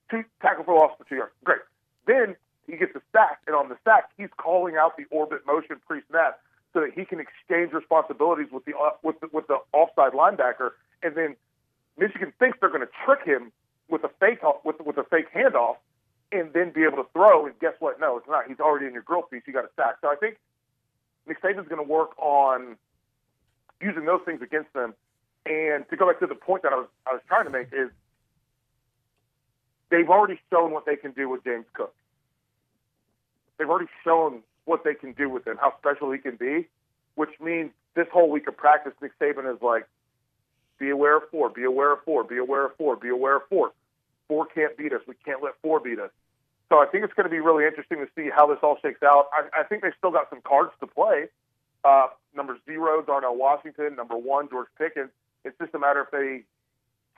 Two 0.10 0.24
tackle 0.42 0.64
for 0.64 0.76
loss 0.76 0.92
for 0.98 1.04
two 1.04 1.16
yards. 1.16 1.34
Great. 1.44 1.60
Then 2.08 2.36
he 2.68 2.78
gets 2.78 2.96
a 2.96 3.02
sack, 3.12 3.40
and 3.48 3.56
on 3.56 3.70
the 3.70 3.78
sack, 3.84 4.12
he's 4.18 4.30
calling 4.38 4.76
out 4.76 4.98
the 4.98 5.06
orbit 5.10 5.46
motion 5.48 5.78
pre-snap 5.88 6.40
so 6.74 6.82
that 6.82 6.92
he 6.94 7.06
can 7.06 7.20
exchange 7.20 7.72
responsibilities 7.74 8.48
with 8.52 8.66
the 8.66 8.74
uh, 8.78 8.92
with 9.02 9.20
the, 9.22 9.30
with 9.32 9.48
the 9.48 9.58
offside 9.74 10.12
linebacker, 10.12 10.72
and 11.02 11.16
then 11.16 11.36
Michigan 11.98 12.34
thinks 12.40 12.58
they're 12.60 12.70
going 12.70 12.86
to 12.86 12.94
trick 13.06 13.26
him 13.26 13.52
with 13.90 14.04
a 14.04 14.10
fake 14.20 14.40
with 14.64 14.76
with 14.86 14.98
a 14.98 15.04
fake 15.04 15.34
handoff, 15.34 15.78
and 16.32 16.54
then 16.54 16.72
be 16.72 16.84
able 16.84 16.98
to 16.98 17.10
throw. 17.14 17.46
And 17.46 17.58
guess 17.60 17.74
what? 17.80 18.00
No, 18.00 18.18
it's 18.18 18.28
not. 18.28 18.48
He's 18.48 18.60
already 18.60 18.86
in 18.86 18.94
your 18.94 19.02
grill 19.02 19.24
piece. 19.24 19.44
You 19.48 19.54
got 19.54 19.66
a 19.66 19.72
sack. 19.76 19.96
So 20.02 20.10
I 20.10 20.16
think 20.16 20.38
Nick 21.26 21.42
Saban's 21.42 21.68
going 21.68 21.84
to 21.84 21.92
work 21.92 22.12
on 22.18 22.78
using 23.82 24.06
those 24.06 24.22
things 24.26 24.42
against 24.42 24.74
them. 24.74 24.94
And 25.46 25.88
to 25.90 25.96
go 25.96 26.08
back 26.08 26.20
to 26.20 26.28
the 26.28 26.36
point 26.36 26.64
that 26.64 26.74
I 26.74 26.76
was 26.76 26.88
I 27.08 27.14
was 27.14 27.22
trying 27.28 27.46
to 27.46 27.52
make 27.52 27.68
is 27.72 27.90
they've 29.90 30.10
already 30.10 30.40
shown 30.52 30.72
what 30.72 30.86
they 30.86 30.98
can 30.98 31.12
do 31.12 31.30
with 31.30 31.44
James 31.44 31.66
Cook. 31.74 31.96
They've 33.58 33.70
already 33.70 33.90
shown 34.04 34.42
what 34.66 34.84
they 34.84 34.94
can 34.94 35.14
do 35.14 35.30
with 35.30 35.48
him, 35.48 35.58
how 35.58 35.74
special 35.78 36.12
he 36.12 36.20
can 36.20 36.36
be, 36.36 36.68
which 37.16 37.40
means 37.40 37.72
this 37.96 38.08
whole 38.12 38.30
week 38.30 38.48
of 38.48 38.56
practice, 38.56 38.94
Nick 39.02 39.18
Saban 39.20 39.52
is 39.54 39.62
like, 39.62 39.88
be 40.78 40.90
aware 40.90 41.18
of 41.18 41.24
four, 41.32 41.50
be 41.50 41.64
aware 41.64 41.94
of 41.94 42.04
four, 42.04 42.24
be 42.24 42.38
aware 42.38 42.66
of 42.66 42.76
four, 42.78 42.96
be 42.96 43.10
aware 43.10 43.38
of 43.38 43.44
four. 43.50 43.72
Four 44.28 44.46
can't 44.46 44.78
beat 44.78 44.94
us. 44.94 45.02
We 45.08 45.16
can't 45.26 45.42
let 45.42 45.54
four 45.62 45.80
beat 45.80 46.00
us. 46.00 46.12
So 46.70 46.80
I 46.80 46.86
think 46.86 47.06
it's 47.06 47.14
going 47.14 47.24
to 47.24 47.32
be 47.32 47.40
really 47.40 47.66
interesting 47.66 48.00
to 48.00 48.08
see 48.16 48.30
how 48.30 48.46
this 48.46 48.60
all 48.62 48.78
shakes 48.82 49.02
out. 49.02 49.30
I, 49.34 49.62
I 49.62 49.64
think 49.64 49.82
they've 49.82 49.94
still 49.98 50.12
got 50.12 50.30
some 50.30 50.42
cards 50.42 50.74
to 50.82 50.88
play. 50.88 51.28
Uh, 51.84 52.08
number 52.36 52.58
zero, 52.66 53.02
Darnell 53.02 53.38
Washington. 53.38 53.96
Number 53.96 54.18
one, 54.18 54.50
George 54.50 54.68
Pickens. 54.78 55.10
It's 55.46 55.58
just 55.58 55.74
a 55.74 55.80
matter 55.80 56.02
if 56.02 56.12
they 56.12 56.44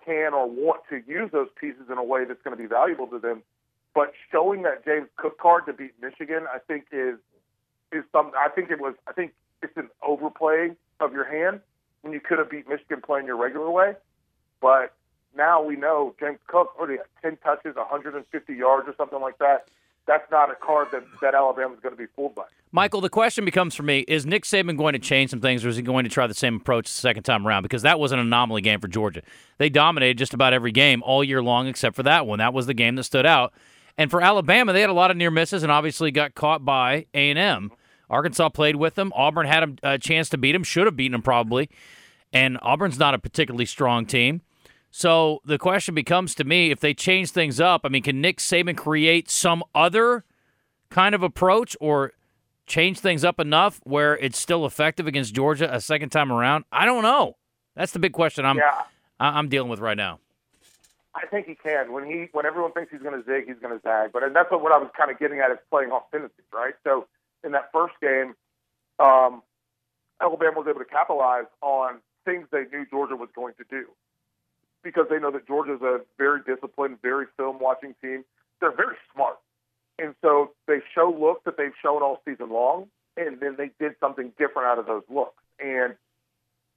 can 0.06 0.34
or 0.34 0.48
want 0.48 0.82
to 0.90 1.02
use 1.08 1.32
those 1.32 1.48
pieces 1.60 1.90
in 1.92 1.98
a 1.98 2.04
way 2.04 2.26
that's 2.26 2.42
going 2.44 2.56
to 2.56 2.62
be 2.62 2.68
valuable 2.68 3.08
to 3.08 3.20
them. 3.20 3.42
But 3.96 4.14
showing 4.32 4.64
that 4.64 4.86
James 4.86 5.08
Cook 5.18 5.40
card 5.40 5.66
to 5.66 5.74
beat 5.74 5.94
Michigan, 6.02 6.46
I 6.54 6.60
think 6.60 6.86
is 6.92 7.18
is 7.92 8.04
some. 8.12 8.32
I 8.38 8.50
think 8.50 8.70
it 8.70 8.80
was. 8.80 8.94
I 9.08 9.14
think 9.14 9.34
it's 9.62 9.76
an 9.78 9.90
overplay 10.02 10.72
of 11.00 11.14
your 11.14 11.26
hand 11.26 11.62
when 12.02 12.14
you 12.14 12.20
could 12.20 12.40
have 12.40 12.50
beat 12.50 12.68
Michigan 12.68 13.02
playing 13.02 13.26
your 13.26 13.38
regular 13.38 13.70
way. 13.70 13.94
But 14.62 14.94
now 15.36 15.62
we 15.62 15.76
know 15.76 16.16
James 16.20 16.40
Cook 16.48 16.74
already 16.78 16.98
had 16.98 17.06
10 17.22 17.38
touches, 17.38 17.76
150 17.76 18.54
yards 18.54 18.88
or 18.88 18.96
something 18.98 19.20
like 19.20 19.38
that. 19.40 19.70
That's 20.08 20.30
not 20.32 20.50
a 20.50 20.56
card 20.56 20.88
that, 20.92 21.04
that 21.22 21.36
Alabama's 21.36 21.80
going 21.82 21.94
to 21.94 21.98
be 21.98 22.08
fooled 22.16 22.34
by. 22.34 22.46
Michael, 22.72 23.00
the 23.00 23.10
question 23.10 23.46
becomes 23.46 23.76
for 23.76 23.84
me 23.84 24.00
is 24.08 24.26
Nick 24.26 24.44
Saban 24.44 24.76
going 24.76 24.94
to 24.94 25.00
change 25.00 25.30
some 25.30 25.40
things 25.40 25.64
or 25.64 25.70
is 25.70 25.76
he 25.76 25.84
going 25.84 26.04
to 26.04 26.10
try 26.10 26.26
the 26.26 26.34
same 26.34 26.56
approach 26.56 26.86
the 26.86 26.94
second 26.94 27.24
time 27.24 27.46
around? 27.46 27.64
Because 27.64 27.84
that 27.84 28.00
was 28.00 28.12
an 28.12 28.20
anomaly 28.20 28.62
game 28.62 28.80
for 28.80 28.88
Georgia. 28.88 29.22
They 29.60 29.70
dominated 29.70 30.18
just 30.18 30.34
about 30.34 30.54
every 30.54 30.72
game 30.72 31.04
all 31.04 31.24
year 31.24 31.44
long 31.44 31.68
except 31.68 31.96
for 31.96 32.04
that 32.04 32.26
one. 32.26 32.40
That 32.40 32.54
was 32.54 32.66
the 32.66 32.74
game 32.74 32.96
that 32.96 33.04
stood 33.04 33.26
out. 33.26 33.54
And 34.00 34.10
for 34.10 34.22
Alabama, 34.22 34.72
they 34.72 34.80
had 34.80 34.90
a 34.90 34.94
lot 34.94 35.12
of 35.12 35.18
near 35.18 35.30
misses 35.30 35.62
and 35.62 35.70
obviously 35.70 36.10
got 36.10 36.34
caught 36.34 36.64
by 36.64 37.08
A&M. 37.14 37.70
Arkansas 38.10 38.48
played 38.48 38.78
with 38.78 38.96
them. 38.96 39.12
Auburn 39.14 39.46
had 39.46 39.78
a 39.84 39.88
uh, 39.88 39.98
chance 39.98 40.30
to 40.30 40.38
beat 40.38 40.54
them, 40.54 40.64
should 40.64 40.86
have 40.86 40.96
beaten 40.96 41.12
them 41.12 41.22
probably. 41.22 41.70
And 42.32 42.58
Auburn's 42.62 42.98
not 42.98 43.14
a 43.14 43.20
particularly 43.20 43.66
strong 43.66 44.06
team. 44.06 44.42
So 44.90 45.42
the 45.44 45.58
question 45.58 45.96
becomes 45.96 46.34
to 46.36 46.46
me 46.46 46.72
if 46.72 46.80
they 46.80 46.94
change 46.94 47.32
things 47.32 47.60
up, 47.60 47.82
I 47.84 47.90
mean, 47.90 48.02
can 48.02 48.22
Nick 48.22 48.38
Saban 48.38 48.78
create 48.78 49.30
some 49.30 49.66
other 49.76 50.24
kind 50.90 51.14
of 51.14 51.22
approach 51.22 51.76
or 51.82 52.14
change 52.68 53.00
things 53.00 53.26
up 53.26 53.38
enough 53.38 53.82
where 53.84 54.18
it's 54.20 54.40
still 54.40 54.66
effective 54.66 55.08
against 55.08 55.36
Georgia 55.36 55.76
a 55.76 55.82
second 55.82 56.10
time 56.10 56.32
around? 56.32 56.64
I 56.72 56.86
don't 56.86 57.04
know. 57.04 57.36
That's 57.76 57.92
the 57.92 58.00
big 58.00 58.14
question 58.14 58.46
I'm 58.46 58.60
Yeah. 58.60 58.84
I'm 59.20 59.50
dealing 59.50 59.70
with 59.70 59.82
right 59.82 59.98
now. 59.98 60.20
I 61.22 61.26
think 61.28 61.48
he 61.48 61.56
can. 61.56 61.92
When 61.92 62.06
he 62.06 62.28
when 62.32 62.46
everyone 62.46 62.72
thinks 62.72 62.92
he's 62.92 63.02
going 63.02 63.18
to 63.18 63.26
zig, 63.26 63.48
he's 63.48 63.60
going 63.62 63.76
to 63.76 63.82
zag. 63.84 64.12
But 64.14 64.24
and 64.24 64.36
that's 64.36 64.50
what, 64.52 64.62
what 64.62 64.72
I 64.72 64.78
was 64.78 64.90
kind 64.98 65.12
of 65.12 65.20
getting 65.20 65.40
at 65.40 65.52
is 65.52 65.58
playing 65.70 65.92
off 65.92 66.04
tendencies, 66.12 66.46
right? 66.54 66.74
So 66.84 67.08
in 67.44 67.52
that 67.52 67.70
first 67.74 67.94
game, 68.02 68.36
um, 69.00 69.44
Alabama 70.22 70.60
was 70.60 70.68
able 70.70 70.80
to 70.80 70.86
capitalize 70.86 71.48
on 71.62 72.00
things 72.26 72.48
they 72.52 72.64
knew 72.72 72.86
Georgia 72.90 73.16
was 73.16 73.30
going 73.36 73.54
to 73.58 73.66
do 73.70 73.88
because 74.84 75.08
they 75.10 75.20
know 75.20 75.32
that 75.32 75.48
Georgia's 75.48 75.82
a 75.82 76.02
very 76.18 76.40
disciplined, 76.48 77.02
very 77.02 77.26
film 77.38 77.60
watching 77.60 77.96
team. 78.02 78.24
They're 78.62 78.76
very 78.76 78.96
smart. 79.14 79.38
And 79.98 80.16
so 80.22 80.52
they 80.68 80.80
show 80.96 81.12
looks 81.12 81.42
that 81.46 81.58
they've 81.58 81.76
shown 81.84 82.02
all 82.02 82.22
season 82.24 82.50
long, 82.50 82.88
and 83.18 83.40
then 83.40 83.56
they 83.58 83.72
did 83.80 83.96
something 84.00 84.32
different 84.38 84.68
out 84.68 84.80
of 84.80 84.86
those 84.86 85.04
looks. 85.10 85.44
And 85.60 85.96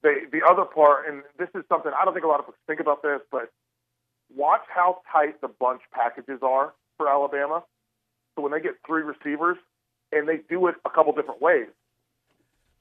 they, 0.02 0.26
the 0.32 0.42
other 0.44 0.64
part, 0.64 1.08
and 1.08 1.22
this 1.38 1.48
is 1.54 1.62
something 1.68 1.92
I 1.96 2.04
don't 2.04 2.14
think 2.14 2.24
a 2.24 2.28
lot 2.28 2.40
of 2.40 2.46
folks 2.46 2.58
think 2.66 2.80
about 2.80 3.02
this, 3.02 3.20
but 3.30 3.52
watch 4.36 4.62
how 4.68 5.02
tight 5.12 5.40
the 5.40 5.48
bunch 5.48 5.82
packages 5.92 6.40
are 6.42 6.72
for 6.96 7.08
Alabama. 7.08 7.62
So 8.34 8.42
when 8.42 8.52
they 8.52 8.60
get 8.60 8.76
three 8.86 9.02
receivers, 9.02 9.58
and 10.12 10.28
they 10.28 10.38
do 10.48 10.66
it 10.68 10.76
a 10.84 10.90
couple 10.90 11.12
different 11.12 11.40
ways. 11.40 11.68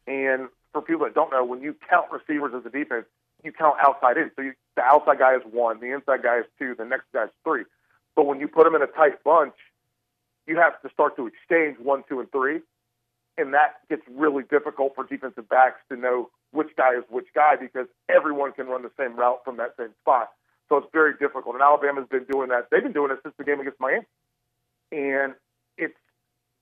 And 0.06 0.50
for 0.74 0.82
people 0.82 1.06
that 1.06 1.16
don't 1.16 1.32
know, 1.32 1.44
when 1.44 1.62
you 1.62 1.76
count 1.90 2.08
receivers 2.12 2.54
as 2.56 2.66
a 2.66 2.70
defense, 2.70 3.06
you 3.44 3.52
count 3.52 3.78
outside 3.82 4.18
in. 4.18 4.32
So 4.36 4.42
you, 4.42 4.54
the 4.76 4.84
outside 4.84 5.20
guy 5.20 5.36
is 5.36 5.42
one, 5.50 5.80
the 5.80 5.94
inside 5.94 6.24
guy 6.24 6.40
is 6.40 6.46
two, 6.60 6.76
the 6.78 6.86
next 6.86 7.06
guy 7.14 7.26
is 7.26 7.30
three. 7.44 7.64
But 8.16 8.26
when 8.26 8.40
you 8.40 8.48
put 8.48 8.66
them 8.66 8.76
in 8.76 8.82
a 8.82 8.88
tight 8.88 9.24
bunch, 9.24 9.54
you 10.46 10.58
have 10.58 10.80
to 10.82 10.90
start 10.90 11.16
to 11.16 11.28
exchange 11.28 11.78
one, 11.80 12.04
two, 12.10 12.20
and 12.20 12.32
three, 12.32 12.60
and 13.38 13.54
that 13.54 13.88
gets 13.90 14.02
really 14.10 14.44
difficult 14.44 14.94
for 14.96 15.06
defensive 15.06 15.48
backs 15.48 15.80
to 15.90 15.96
know 15.96 16.30
which 16.52 16.70
guy 16.76 16.96
is 16.96 17.04
which 17.10 17.28
guy 17.34 17.56
because 17.56 17.88
everyone 18.10 18.52
can 18.52 18.68
run 18.68 18.82
the 18.82 18.92
same 19.00 19.16
route 19.16 19.40
from 19.46 19.58
that 19.58 19.76
same 19.78 19.94
spot. 20.02 20.32
So 20.72 20.78
it's 20.78 20.88
very 20.94 21.12
difficult. 21.20 21.54
And 21.56 21.62
Alabama's 21.62 22.08
been 22.10 22.24
doing 22.32 22.48
that. 22.48 22.70
They've 22.72 22.82
been 22.82 22.94
doing 22.94 23.12
it 23.12 23.20
since 23.24 23.36
the 23.38 23.44
game 23.44 23.60
against 23.60 23.78
Miami, 23.82 24.06
and 24.94 25.34
it's 25.78 25.98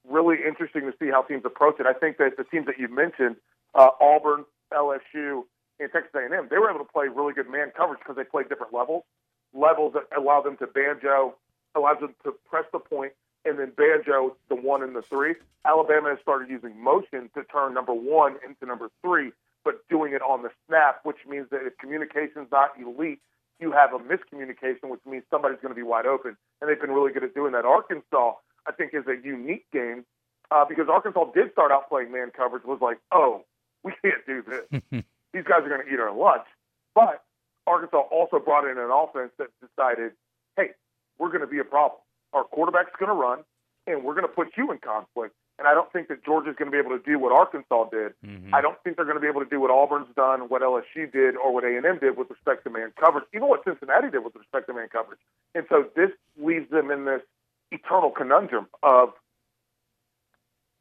really 0.09 0.37
interesting 0.43 0.81
to 0.89 0.93
see 0.97 1.11
how 1.11 1.21
teams 1.21 1.43
approach 1.45 1.79
it. 1.79 1.85
I 1.85 1.93
think 1.93 2.17
that 2.17 2.35
the 2.35 2.43
teams 2.43 2.65
that 2.65 2.79
you 2.79 2.87
mentioned, 2.87 3.35
uh, 3.75 3.91
Auburn, 4.01 4.45
LSU, 4.73 5.43
and 5.79 5.91
Texas 5.93 6.09
A&M, 6.15 6.47
they 6.49 6.57
were 6.57 6.71
able 6.71 6.83
to 6.83 6.91
play 6.91 7.05
really 7.07 7.33
good 7.33 7.51
man 7.51 7.71
coverage 7.77 7.99
because 7.99 8.15
they 8.15 8.23
played 8.23 8.49
different 8.49 8.73
levels, 8.73 9.03
levels 9.53 9.93
that 9.93 10.09
allow 10.17 10.41
them 10.41 10.57
to 10.57 10.65
banjo, 10.65 11.35
allows 11.75 11.99
them 11.99 12.15
to 12.23 12.33
press 12.49 12.65
the 12.73 12.79
point, 12.79 13.13
and 13.45 13.59
then 13.59 13.71
banjo 13.77 14.35
the 14.49 14.55
one 14.55 14.81
and 14.81 14.95
the 14.95 15.03
three. 15.03 15.35
Alabama 15.65 16.09
has 16.09 16.17
started 16.19 16.49
using 16.49 16.81
motion 16.81 17.29
to 17.35 17.43
turn 17.43 17.75
number 17.75 17.93
one 17.93 18.37
into 18.43 18.65
number 18.65 18.89
three, 19.03 19.33
but 19.63 19.87
doing 19.87 20.13
it 20.13 20.23
on 20.23 20.41
the 20.41 20.49
snap, 20.67 21.01
which 21.03 21.27
means 21.29 21.45
that 21.51 21.61
if 21.61 21.77
communication's 21.77 22.47
not 22.51 22.71
elite, 22.81 23.19
you 23.59 23.71
have 23.71 23.93
a 23.93 23.99
miscommunication, 23.99 24.89
which 24.89 25.01
means 25.05 25.23
somebody's 25.29 25.59
going 25.61 25.73
to 25.73 25.75
be 25.75 25.83
wide 25.83 26.05
open. 26.05 26.37
And 26.61 26.69
they've 26.69 26.79
been 26.79 26.91
really 26.91 27.11
good 27.11 27.23
at 27.23 27.33
doing 27.33 27.51
that. 27.53 27.65
Arkansas, 27.65 28.33
I 28.65 28.71
think, 28.71 28.93
is 28.93 29.03
a 29.07 29.15
unique 29.25 29.65
game 29.71 30.05
uh, 30.51 30.65
because 30.65 30.87
Arkansas 30.89 31.25
did 31.33 31.51
start 31.51 31.71
out 31.71 31.89
playing 31.89 32.11
man 32.11 32.31
coverage, 32.35 32.63
was 32.63 32.79
like, 32.81 32.99
oh, 33.11 33.43
we 33.83 33.93
can't 34.01 34.25
do 34.25 34.43
this. 34.43 34.81
These 35.33 35.43
guys 35.43 35.61
are 35.63 35.69
going 35.69 35.85
to 35.85 35.93
eat 35.93 35.99
our 35.99 36.13
lunch. 36.13 36.45
But 36.95 37.23
Arkansas 37.67 37.97
also 38.11 38.39
brought 38.39 38.65
in 38.69 38.77
an 38.77 38.89
offense 38.91 39.31
that 39.37 39.47
decided, 39.61 40.13
hey, 40.57 40.71
we're 41.17 41.29
going 41.29 41.41
to 41.41 41.47
be 41.47 41.59
a 41.59 41.63
problem. 41.63 42.01
Our 42.33 42.43
quarterback's 42.43 42.91
going 42.99 43.09
to 43.09 43.15
run, 43.15 43.39
and 43.87 44.03
we're 44.03 44.15
going 44.15 44.27
to 44.27 44.33
put 44.33 44.49
you 44.57 44.71
in 44.71 44.79
conflict. 44.79 45.35
And 45.59 45.67
I 45.67 45.73
don't 45.73 45.91
think 45.91 46.07
that 46.07 46.23
Georgia's 46.23 46.55
going 46.57 46.71
to 46.71 46.75
be 46.75 46.79
able 46.79 46.97
to 46.97 47.03
do 47.03 47.19
what 47.19 47.33
Arkansas 47.33 47.89
did. 47.89 48.13
Mm-hmm. 48.25 48.55
I 48.55 48.61
don't 48.61 48.81
think 48.81 48.95
they're 48.95 49.03
going 49.03 49.17
to 49.17 49.21
be 49.21 49.27
able 49.27 49.43
to 49.43 49.49
do 49.49 49.59
what 49.59 49.69
Auburn's 49.69 50.07
done, 50.15 50.47
what 50.47 50.61
LSU 50.61 51.11
did, 51.11 51.35
or 51.35 51.53
what 51.53 51.65
A&M 51.65 51.99
did 51.99 52.17
with 52.17 52.29
respect 52.29 52.63
to 52.63 52.69
man 52.69 52.93
coverage, 52.97 53.25
even 53.35 53.49
what 53.49 53.65
Cincinnati 53.65 54.09
did 54.09 54.23
with 54.23 54.35
respect 54.35 54.67
to 54.67 54.73
man 54.73 54.87
coverage. 54.89 55.19
And 55.53 55.65
so 55.67 55.85
this 55.97 56.11
leaves 56.41 56.69
them 56.71 56.91
in 56.91 57.03
this 57.03 57.21
eternal 57.71 58.09
conundrum 58.09 58.67
of 58.81 59.11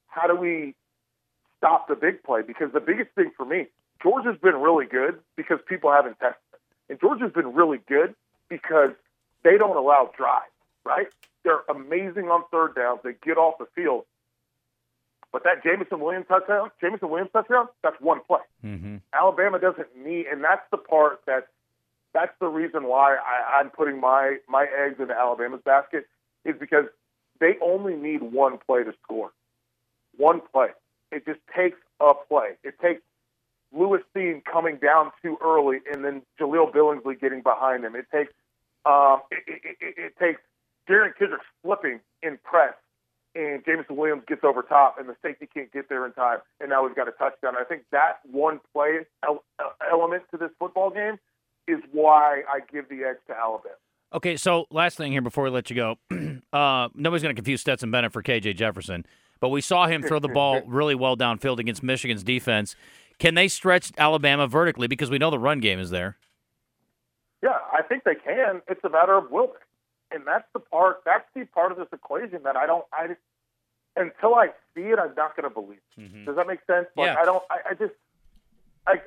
how 0.07 0.29
do 0.29 0.37
we 0.37 0.75
stop 1.59 1.89
the 1.89 1.97
big 1.97 2.23
play? 2.23 2.43
Because 2.43 2.73
the 2.73 2.81
biggest 2.81 3.11
thing 3.17 3.33
for 3.37 3.45
me, 3.45 3.67
Georgia's 4.01 4.39
been 4.41 4.57
really 4.61 4.87
good 4.87 5.19
because 5.37 5.59
people 5.69 5.91
haven't 5.91 6.21
tested 6.21 6.39
it. 6.53 6.61
And 6.89 7.01
Georgia's 7.01 7.33
been 7.33 7.53
really 7.53 7.81
good 7.89 8.15
because 8.49 8.91
they 9.43 9.59
don't 9.59 9.77
allow 9.77 10.11
drives, 10.17 10.47
right? 10.85 11.09
They're 11.43 11.63
amazing 11.69 12.31
on 12.31 12.45
third 12.53 12.77
downs. 12.77 13.01
They 13.03 13.15
get 13.25 13.39
off 13.39 13.59
the 13.59 13.67
field. 13.75 14.05
But 15.33 15.45
that 15.45 15.63
Jameson 15.63 16.01
Williams 16.01 16.27
touchdown, 16.29 16.71
Jameson 16.81 17.11
Williams 17.11 17.31
touchdown, 17.33 17.69
that's 17.83 18.01
one 18.01 18.21
play. 18.27 18.41
Mm-hmm. 18.65 18.97
Alabama 19.13 19.59
doesn't 19.59 19.89
need, 19.97 20.27
and 20.27 20.43
that's 20.43 20.63
the 20.71 20.79
part 20.79 21.21
that 21.27 21.49
that's 22.15 22.33
the 22.41 22.47
reason 22.47 22.85
why 22.85 23.17
I, 23.17 23.61
I'm 23.61 23.71
putting 23.71 24.01
my 24.01 24.39
my 24.49 24.67
eggs 24.77 24.97
into 24.99 25.15
Alabama's 25.15 25.61
basket 25.65 26.07
is 26.45 26.55
because 26.59 26.87
they 27.41 27.57
only 27.63 27.95
need 27.95 28.23
one 28.23 28.59
play 28.67 28.85
to 28.85 28.93
score. 29.03 29.33
One 30.17 30.41
play. 30.53 30.69
It 31.13 31.27
just 31.27 31.41
takes 31.55 31.79
a 32.01 32.13
play. 32.15 32.53
It 32.65 32.79
takes 32.81 33.03
Lewis 33.73 34.03
Cine 34.17 34.43
coming 34.45 34.77
down 34.77 35.13
too 35.23 35.37
early 35.43 35.79
and 35.93 36.05
then 36.05 36.23
Jahleel 36.41 36.73
Billingsley 36.73 37.21
getting 37.21 37.43
behind 37.43 37.85
him. 37.85 37.95
It 37.95 38.07
takes 38.13 38.33
um, 38.87 39.21
it, 39.31 39.45
it, 39.47 39.77
it, 39.81 39.95
it 39.99 40.19
takes 40.19 40.41
Derion 40.89 41.15
Kendrick 41.17 41.43
flipping 41.63 42.01
in 42.23 42.39
press 42.43 42.75
and 43.35 43.65
Jameson 43.65 43.97
Williams 43.97 44.23
gets 44.27 44.43
over 44.45 44.63
top, 44.63 44.99
and 44.99 45.09
the 45.09 45.17
safety 45.23 45.49
can't 45.53 45.73
get 45.73 45.89
there 45.89 46.07
in 46.07 46.13
time, 46.13 46.39
and 46.61 46.71
now 46.71 46.85
we've 46.85 46.97
got 46.97 47.09
a 47.09 47.13
touchdown. 47.13 47.55
I 47.59 47.65
think 47.65 47.83
that 47.93 48.21
one 48.31 48.61
play 48.73 49.01
element 49.91 50.25
to 50.31 50.37
this 50.37 50.51
football 50.59 50.91
game 50.91 51.19
is 51.67 51.79
why 51.93 52.43
I 52.49 52.61
give 52.73 52.89
the 52.89 53.05
edge 53.05 53.19
to 53.29 53.37
Alabama. 53.37 53.75
Okay, 54.13 54.37
so 54.37 54.67
last 54.71 54.97
thing 54.97 55.13
here 55.13 55.21
before 55.21 55.45
we 55.45 55.51
let 55.51 55.69
you 55.69 55.77
go, 55.77 55.97
uh, 56.53 56.89
nobody's 56.95 57.23
going 57.23 57.35
to 57.35 57.39
confuse 57.39 57.61
Stetson 57.61 57.91
Bennett 57.91 58.13
for 58.13 58.23
KJ 58.23 58.57
Jefferson, 58.57 59.05
but 59.39 59.51
we 59.51 59.61
saw 59.61 59.87
him 59.87 60.03
throw 60.03 60.19
the 60.19 60.29
ball 60.29 60.63
really 60.67 60.95
well 60.95 61.17
downfield 61.17 61.59
against 61.59 61.83
Michigan's 61.83 62.23
defense. 62.23 62.75
Can 63.19 63.35
they 63.35 63.49
stretch 63.49 63.93
Alabama 63.99 64.47
vertically 64.47 64.87
because 64.87 65.11
we 65.11 65.19
know 65.19 65.31
the 65.31 65.39
run 65.39 65.61
game 65.61 65.79
is 65.79 65.91
there? 65.91 66.17
Yeah, 67.43 67.59
I 67.73 67.83
think 67.83 68.05
they 68.05 68.15
can. 68.15 68.63
It's 68.67 68.83
a 68.83 68.89
matter 68.89 69.15
of 69.15 69.31
will 69.31 69.53
and 70.11 70.27
that's 70.27 70.47
the 70.53 70.61
part. 70.61 71.03
That's 71.05 71.25
the 71.35 71.45
part 71.47 71.73
of 71.73 71.79
this 71.79 71.89
equation 71.93 72.43
that 72.45 72.57
I 72.57 72.67
don't. 72.67 72.85
I 72.93 73.17
until 73.97 74.35
I 74.35 74.49
see 74.75 74.83
it, 74.83 74.99
I'm 74.99 75.15
not 75.17 75.37
going 75.37 75.49
to 75.49 75.51
believe. 75.51 75.81
Mm-hmm. 75.99 76.25
Does 76.25 76.37
that 76.37 76.47
make 76.47 76.61
sense? 76.67 76.87
Like, 76.97 77.07
yeah. 77.07 77.17
I 77.19 77.25
don't. 77.25 77.43
I, 77.51 77.71
I 77.71 77.75
just. 77.75 77.95
I. 78.87 79.01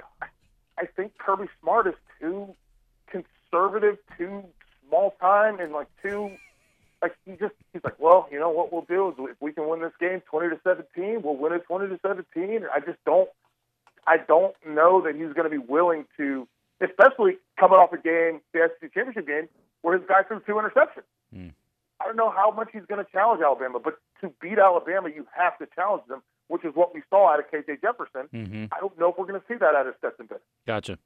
I 0.78 0.86
think 0.96 1.18
Kirby 1.18 1.48
Smart 1.62 1.88
is 1.88 1.94
too 2.20 2.56
conservative, 3.08 3.98
too 4.18 4.44
small 4.88 5.16
time, 5.20 5.60
and 5.60 5.72
like 5.72 5.88
too. 6.02 6.32
Like 7.02 7.16
he 7.26 7.32
just 7.32 7.56
he's 7.74 7.84
like, 7.84 8.00
well, 8.00 8.28
you 8.32 8.40
know 8.40 8.50
what 8.50 8.72
we'll 8.72 8.86
do 8.88 9.10
is 9.10 9.16
if 9.32 9.38
we 9.42 9.54
can 9.54 9.68
win 9.68 9.82
this 9.82 9.94
game 10.00 10.22
twenty 10.30 10.50
to 10.50 10.60
seventeen, 10.64 11.22
we'll 11.24 11.36
win 11.36 11.54
it 11.54 11.64
twenty 11.66 11.88
to 11.88 12.00
seventeen. 12.06 12.62
I 12.74 12.80
just 12.80 13.04
don't. 13.06 13.30
I 14.06 14.18
don't 14.18 14.56
know 14.68 15.02
that 15.02 15.16
he's 15.16 15.34
going 15.34 15.44
to 15.44 15.50
be 15.50 15.58
willing 15.58 16.06
to, 16.18 16.48
especially 16.80 17.38
coming 17.60 17.78
off 17.78 17.94
a 17.94 17.98
game, 17.98 18.42
the 18.52 18.70
SEC 18.80 18.94
championship 18.94 19.28
game, 19.28 19.48
where 19.82 19.98
his 19.98 20.08
guy 20.08 20.24
threw 20.24 20.40
two 20.46 20.54
interceptions. 20.54 21.08
Mm. 21.36 21.54
I 22.02 22.06
don't 22.06 22.16
know 22.16 22.32
how 22.32 22.52
much 22.52 22.70
he's 22.74 22.86
going 22.88 23.04
to 23.04 23.12
challenge 23.12 23.42
Alabama, 23.44 23.80
but 23.80 23.96
to 24.22 24.32
beat 24.42 24.58
Alabama, 24.58 25.10
you 25.10 25.28
have 25.38 25.58
to 25.60 25.68
challenge 25.76 26.04
them, 26.08 26.24
which 26.48 26.66
is 26.66 26.72
what 26.74 26.94
we 26.94 27.02
saw 27.10 27.32
out 27.32 27.40
of 27.40 27.46
KJ 27.52 27.82
Jefferson. 27.82 28.28
Mm-hmm. 28.34 28.66
I 28.72 28.80
don't 28.80 28.98
know 29.00 29.10
if 29.10 29.18
we're 29.18 29.28
going 29.28 29.40
to 29.40 29.46
see 29.48 29.56
that 29.60 29.76
out 29.76 29.88
of 29.88 29.94
Stetson 30.00 30.26
Bennett. 30.26 30.44
Gotcha. 30.66 30.98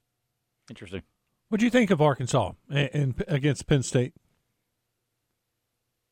Interesting. 0.70 1.04
What 1.50 1.60
do 1.60 1.66
you 1.66 1.72
think 1.72 1.92
of 1.92 2.02
Arkansas 2.02 2.54
and, 2.70 2.90
and 2.94 3.24
against 3.28 3.68
Penn 3.68 3.84
State? 3.84 4.14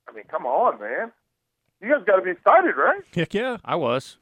I 0.08 0.12
mean, 0.14 0.26
come 0.30 0.46
on, 0.46 0.80
man. 0.80 1.12
You 1.82 1.90
guys 1.90 2.04
got 2.06 2.18
to 2.18 2.22
be 2.22 2.32
excited, 2.32 2.76
right? 2.78 3.02
Heck 3.14 3.34
yeah. 3.34 3.58
I 3.64 3.76
was. 3.76 4.18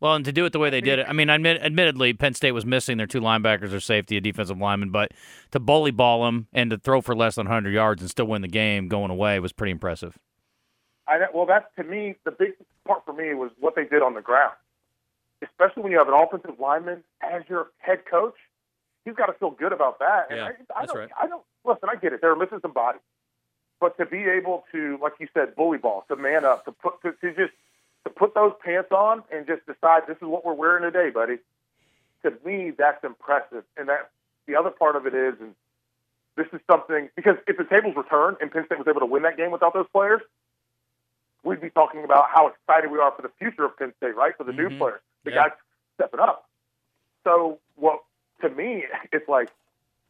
Well, 0.00 0.14
and 0.14 0.24
to 0.26 0.32
do 0.32 0.44
it 0.44 0.52
the 0.52 0.58
way 0.58 0.68
they 0.68 0.82
did 0.82 0.98
it, 0.98 1.06
I 1.08 1.14
mean, 1.14 1.30
admit, 1.30 1.62
admittedly, 1.62 2.12
Penn 2.12 2.34
State 2.34 2.52
was 2.52 2.66
missing 2.66 2.98
their 2.98 3.06
two 3.06 3.20
linebackers, 3.20 3.70
their 3.70 3.80
safety, 3.80 4.18
a 4.18 4.20
defensive 4.20 4.58
lineman, 4.58 4.90
but 4.90 5.12
to 5.52 5.60
bully 5.60 5.90
ball 5.90 6.24
them 6.24 6.48
and 6.52 6.70
to 6.70 6.76
throw 6.76 7.00
for 7.00 7.16
less 7.16 7.36
than 7.36 7.46
100 7.46 7.72
yards 7.72 8.02
and 8.02 8.10
still 8.10 8.26
win 8.26 8.42
the 8.42 8.48
game 8.48 8.88
going 8.88 9.10
away 9.10 9.40
was 9.40 9.52
pretty 9.52 9.70
impressive. 9.70 10.18
I, 11.08 11.18
well, 11.32 11.46
that's 11.46 11.66
to 11.76 11.84
me 11.84 12.16
the 12.24 12.30
big 12.30 12.54
part 12.86 13.04
for 13.06 13.12
me 13.12 13.32
was 13.34 13.50
what 13.58 13.74
they 13.74 13.84
did 13.84 14.02
on 14.02 14.14
the 14.14 14.20
ground, 14.20 14.54
especially 15.42 15.82
when 15.82 15.92
you 15.92 15.98
have 15.98 16.08
an 16.08 16.14
offensive 16.14 16.58
lineman 16.60 17.02
as 17.22 17.42
your 17.48 17.68
head 17.78 18.00
coach. 18.10 18.34
He's 19.04 19.14
got 19.14 19.26
to 19.26 19.32
feel 19.34 19.52
good 19.52 19.72
about 19.72 20.00
that. 20.00 20.26
And 20.30 20.38
yeah, 20.38 20.44
I, 20.44 20.48
I 20.48 20.80
that's 20.80 20.92
don't, 20.92 21.00
right. 21.00 21.10
I 21.22 21.26
don't 21.28 21.44
listen. 21.64 21.88
I 21.88 21.94
get 21.94 22.12
it. 22.12 22.20
They're 22.20 22.34
missing 22.34 22.58
some 22.60 22.72
bodies, 22.72 23.00
but 23.80 23.96
to 23.98 24.04
be 24.04 24.24
able 24.24 24.64
to, 24.72 24.98
like 25.00 25.12
you 25.20 25.28
said, 25.32 25.54
bully 25.54 25.78
ball, 25.78 26.04
to 26.08 26.16
man 26.16 26.44
up, 26.44 26.64
to 26.64 26.72
put, 26.72 27.00
to, 27.02 27.12
to 27.12 27.34
just 27.34 27.52
to 28.06 28.10
put 28.10 28.34
those 28.34 28.52
pants 28.64 28.92
on 28.92 29.24
and 29.32 29.48
just 29.48 29.66
decide 29.66 30.02
this 30.06 30.16
is 30.18 30.28
what 30.28 30.44
we're 30.44 30.54
wearing 30.54 30.84
today, 30.84 31.10
buddy. 31.10 31.38
To 32.22 32.32
me, 32.46 32.70
that's 32.70 33.02
impressive. 33.02 33.64
And 33.76 33.88
that 33.88 34.10
the 34.46 34.54
other 34.54 34.70
part 34.70 34.94
of 34.94 35.06
it 35.08 35.14
is, 35.14 35.34
and 35.40 35.56
this 36.36 36.46
is 36.52 36.60
something 36.70 37.08
because 37.16 37.34
if 37.48 37.56
the 37.56 37.64
tables 37.64 37.96
were 37.96 38.04
turned 38.04 38.36
and 38.40 38.48
Penn 38.52 38.64
State 38.66 38.78
was 38.78 38.86
able 38.86 39.00
to 39.00 39.06
win 39.06 39.24
that 39.24 39.36
game 39.36 39.50
without 39.50 39.74
those 39.74 39.88
players, 39.92 40.20
we'd 41.42 41.60
be 41.60 41.70
talking 41.70 42.04
about 42.04 42.26
how 42.32 42.46
excited 42.46 42.92
we 42.92 43.00
are 43.00 43.10
for 43.10 43.22
the 43.22 43.30
future 43.40 43.64
of 43.64 43.76
Penn 43.76 43.92
State, 43.96 44.14
right? 44.14 44.36
For 44.36 44.44
the 44.44 44.52
mm-hmm. 44.52 44.68
new 44.68 44.78
players, 44.78 45.00
the 45.24 45.32
yeah. 45.32 45.48
guys 45.48 45.50
stepping 45.96 46.20
up. 46.20 46.48
So, 47.24 47.58
well, 47.76 48.04
to 48.40 48.50
me, 48.50 48.84
it's 49.12 49.28
like, 49.28 49.48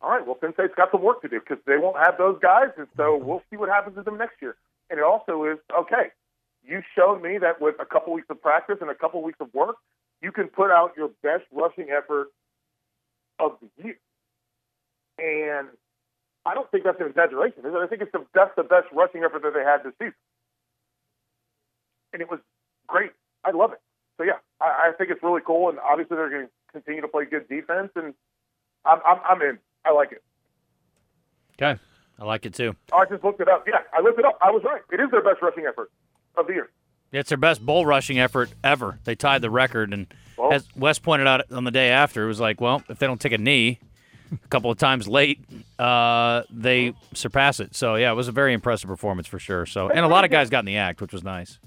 all 0.03 0.11
right, 0.11 0.27
well, 0.27 0.35
Penn 0.35 0.53
State's 0.53 0.75
got 0.77 0.91
some 0.91 1.01
work 1.01 1.23
to 1.23 1.29
do 1.29 1.41
because 1.41 1.65
they 1.65 1.79
won't 1.79 1.97
have 1.97 2.19
those 2.19 2.39
guys, 2.43 2.69
and 2.77 2.89
so 2.95 3.17
we'll 3.17 3.43
see 3.49 3.57
what 3.57 3.71
happens 3.71 3.97
to 3.97 4.03
them 4.03 4.19
next 4.19 4.43
year. 4.43 4.55
And 4.91 4.99
it 4.99 5.03
also 5.03 5.45
is 5.45 5.57
okay 5.81 6.13
you 6.67 6.83
showed 6.97 7.23
me 7.23 7.39
that 7.39 7.61
with 7.61 7.77
a 7.81 7.87
couple 7.87 8.13
weeks 8.13 8.27
of 8.31 8.41
practice 8.43 8.77
and 8.81 8.91
a 8.91 8.95
couple 8.95 9.23
weeks 9.23 9.39
of 9.41 9.53
work, 9.55 9.77
you 10.21 10.33
can 10.33 10.49
put 10.49 10.71
out 10.71 10.93
your 10.97 11.11
best 11.23 11.45
rushing 11.53 11.89
effort 11.91 12.29
of 13.39 13.53
the 13.61 13.85
year. 13.85 13.99
And 15.19 15.69
I 16.45 16.55
don't 16.55 16.71
think 16.71 16.85
that's 16.85 17.01
an 17.01 17.07
exaggeration. 17.07 17.63
I 17.65 17.87
think 17.87 18.03
it's 18.03 18.13
the, 18.13 18.25
that's 18.35 18.55
the 18.57 18.63
best 18.63 18.87
rushing 18.93 19.25
effort 19.25 19.43
that 19.43 19.55
they 19.55 19.63
had 19.63 19.85
this 19.85 19.93
season. 19.99 20.15
And 22.13 22.23
it 22.23 22.31
was 22.31 22.41
great. 22.87 23.11
I 23.45 23.53
love 23.53 23.73
it. 23.73 23.81
So, 24.19 24.25
yeah, 24.25 24.39
I, 24.61 24.89
I 24.89 24.93
think 24.97 25.11
it's 25.11 25.23
really 25.23 25.43
cool. 25.45 25.69
And 25.69 25.79
obviously, 25.79 26.17
they're 26.17 26.31
going 26.31 26.47
to 26.47 26.53
continue 26.73 27.03
to 27.03 27.09
play 27.09 27.25
good 27.25 27.49
defense. 27.49 27.91
And 27.95 28.15
I'm, 28.85 28.99
I'm, 29.07 29.19
I'm 29.29 29.43
in. 29.43 29.59
I 29.85 29.93
like 29.93 30.13
it. 30.13 30.23
Okay. 31.61 31.81
I 32.19 32.25
like 32.25 32.47
it 32.47 32.55
too. 32.55 32.75
I 32.93 33.05
just 33.05 33.23
looked 33.23 33.41
it 33.41 33.49
up. 33.49 33.65
Yeah, 33.67 33.85
I 33.93 34.01
looked 34.01 34.19
it 34.19 34.25
up. 34.25 34.39
I 34.41 34.51
was 34.51 34.63
right. 34.65 34.81
It 34.91 35.01
is 35.01 35.11
their 35.11 35.23
best 35.23 35.43
rushing 35.43 35.67
effort 35.67 35.91
of 36.37 36.47
the 36.47 36.53
year. 36.55 36.71
It's 37.13 37.29
their 37.29 37.39
best 37.39 37.65
bull 37.65 37.87
rushing 37.87 38.19
effort 38.19 38.51
ever. 38.65 38.99
They 39.05 39.15
tied 39.15 39.43
the 39.43 39.51
record, 39.51 39.93
and 39.93 40.07
Well- 40.37 40.53
as 40.53 40.69
Wes 40.77 40.99
pointed 40.99 41.27
out 41.27 41.51
on 41.53 41.65
the 41.65 41.71
day 41.71 41.91
after, 41.91 42.25
it 42.25 42.27
was 42.27 42.41
like, 42.41 42.61
well, 42.61 42.83
if 42.89 42.99
they 42.99 43.07
don't 43.07 43.21
take 43.21 43.33
a 43.33 43.39
knee 43.39 43.79
a 44.33 44.49
couple 44.49 44.71
of 44.71 44.77
times 44.79 45.07
late, 45.09 45.41
uh, 45.79 46.43
they 46.51 46.95
surpass 47.15 47.61
it. 47.61 47.75
So 47.77 47.95
yeah, 47.95 48.11
it 48.11 48.15
was 48.15 48.29
a 48.29 48.33
very 48.33 48.53
impressive 48.53 48.89
performance 48.89 49.27
for 49.29 49.39
sure. 49.39 49.67
So 49.67 49.89
and 49.89 50.05
a 50.05 50.09
lot 50.09 50.25
of 50.25 50.31
guys 50.31 50.51
got 50.51 50.61
in 50.61 50.65
the 50.67 50.77
act, 50.79 51.01
which 51.01 51.13
was 51.13 51.23
nice. 51.23 51.59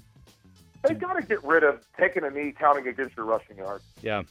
They 0.86 0.94
got 0.94 1.14
to 1.14 1.22
get 1.22 1.42
rid 1.44 1.62
of 1.64 1.80
taking 1.98 2.24
a 2.24 2.30
knee 2.30 2.52
counting 2.58 2.86
against 2.86 3.16
your 3.16 3.26
rushing 3.26 3.56
yards. 3.58 3.84
Yeah. 4.02 4.22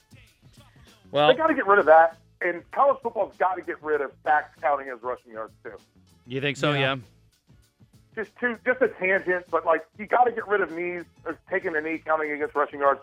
Well, 1.11 1.27
They 1.27 1.35
got 1.35 1.47
to 1.47 1.53
get 1.53 1.67
rid 1.67 1.79
of 1.79 1.85
that. 1.87 2.17
And 2.41 2.63
college 2.71 2.97
football's 3.03 3.35
got 3.37 3.55
to 3.55 3.61
get 3.61 3.81
rid 3.83 3.99
of 4.01 4.11
sacks 4.23 4.57
counting 4.61 4.87
as 4.89 5.01
rushing 5.03 5.33
yards 5.33 5.53
too. 5.63 5.73
you 6.25 6.39
think 6.39 6.55
so? 6.57 6.71
Yeah. 6.73 6.79
Yeah. 6.79 6.95
Just 8.15 8.31
two, 8.39 8.57
just 8.65 8.81
a 8.81 8.87
tangent, 8.87 9.45
but 9.51 9.65
like 9.65 9.85
you 9.97 10.05
got 10.05 10.23
to 10.25 10.31
get 10.31 10.47
rid 10.47 10.61
of 10.61 10.71
knees, 10.71 11.03
taking 11.49 11.75
a 11.75 11.81
knee 11.81 11.99
counting 12.03 12.31
against 12.31 12.55
rushing 12.55 12.79
yards, 12.79 13.01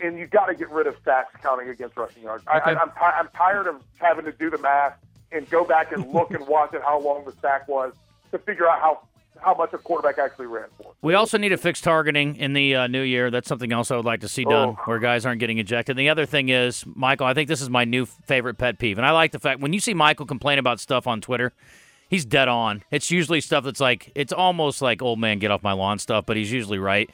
and 0.00 0.18
you 0.18 0.26
got 0.26 0.46
to 0.46 0.54
get 0.54 0.68
rid 0.70 0.86
of 0.86 0.96
sacks 1.04 1.32
counting 1.42 1.68
against 1.68 1.96
rushing 1.96 2.22
yards. 2.24 2.44
Okay. 2.46 2.58
I, 2.58 2.72
I, 2.72 2.80
I'm, 2.80 2.88
ti- 2.90 2.96
I'm 3.00 3.28
tired 3.36 3.66
of 3.66 3.82
having 3.98 4.24
to 4.24 4.32
do 4.32 4.50
the 4.50 4.58
math 4.58 4.94
and 5.32 5.48
go 5.48 5.64
back 5.64 5.92
and 5.92 6.12
look 6.12 6.32
and 6.32 6.46
watch 6.46 6.74
at 6.74 6.82
how 6.82 6.98
long 7.00 7.24
the 7.24 7.32
sack 7.40 7.68
was 7.68 7.92
to 8.32 8.38
figure 8.38 8.68
out 8.68 8.80
how 8.80 9.00
how 9.40 9.54
much 9.54 9.72
a 9.72 9.78
quarterback 9.78 10.18
actually 10.18 10.46
ran 10.46 10.66
for. 10.76 10.92
We 11.00 11.14
also 11.14 11.38
need 11.38 11.50
to 11.50 11.56
fix 11.56 11.80
targeting 11.80 12.34
in 12.34 12.54
the 12.54 12.74
uh, 12.74 12.86
new 12.88 13.02
year. 13.02 13.30
That's 13.30 13.46
something 13.46 13.70
else 13.72 13.92
I 13.92 13.96
would 13.96 14.04
like 14.04 14.22
to 14.22 14.28
see 14.28 14.42
done, 14.42 14.70
Oh. 14.70 14.82
where 14.86 14.98
guys 14.98 15.24
aren't 15.24 15.38
getting 15.38 15.58
ejected. 15.58 15.92
And 15.96 16.00
the 16.00 16.08
other 16.08 16.26
thing 16.26 16.48
is, 16.48 16.84
Michael, 16.84 17.26
I 17.28 17.34
think 17.34 17.48
this 17.48 17.62
is 17.62 17.70
my 17.70 17.84
new 17.84 18.04
favorite 18.04 18.58
pet 18.58 18.80
peeve, 18.80 18.98
and 18.98 19.06
I 19.06 19.12
like 19.12 19.30
the 19.30 19.38
fact 19.38 19.60
when 19.60 19.72
you 19.72 19.78
see 19.78 19.94
Michael 19.94 20.26
complain 20.26 20.58
about 20.58 20.80
stuff 20.80 21.06
on 21.06 21.20
Twitter, 21.20 21.52
he's 22.08 22.24
dead 22.24 22.48
on. 22.48 22.82
It's 22.90 23.10
usually 23.10 23.40
stuff 23.40 23.64
that's 23.64 23.80
like 23.80 24.12
it's 24.14 24.32
almost 24.32 24.82
like 24.82 25.02
old 25.02 25.18
man 25.18 25.38
get 25.38 25.50
off 25.50 25.62
my 25.62 25.72
lawn 25.72 25.98
stuff, 25.98 26.26
but 26.26 26.36
he's 26.36 26.50
usually 26.52 26.78
right. 26.78 27.08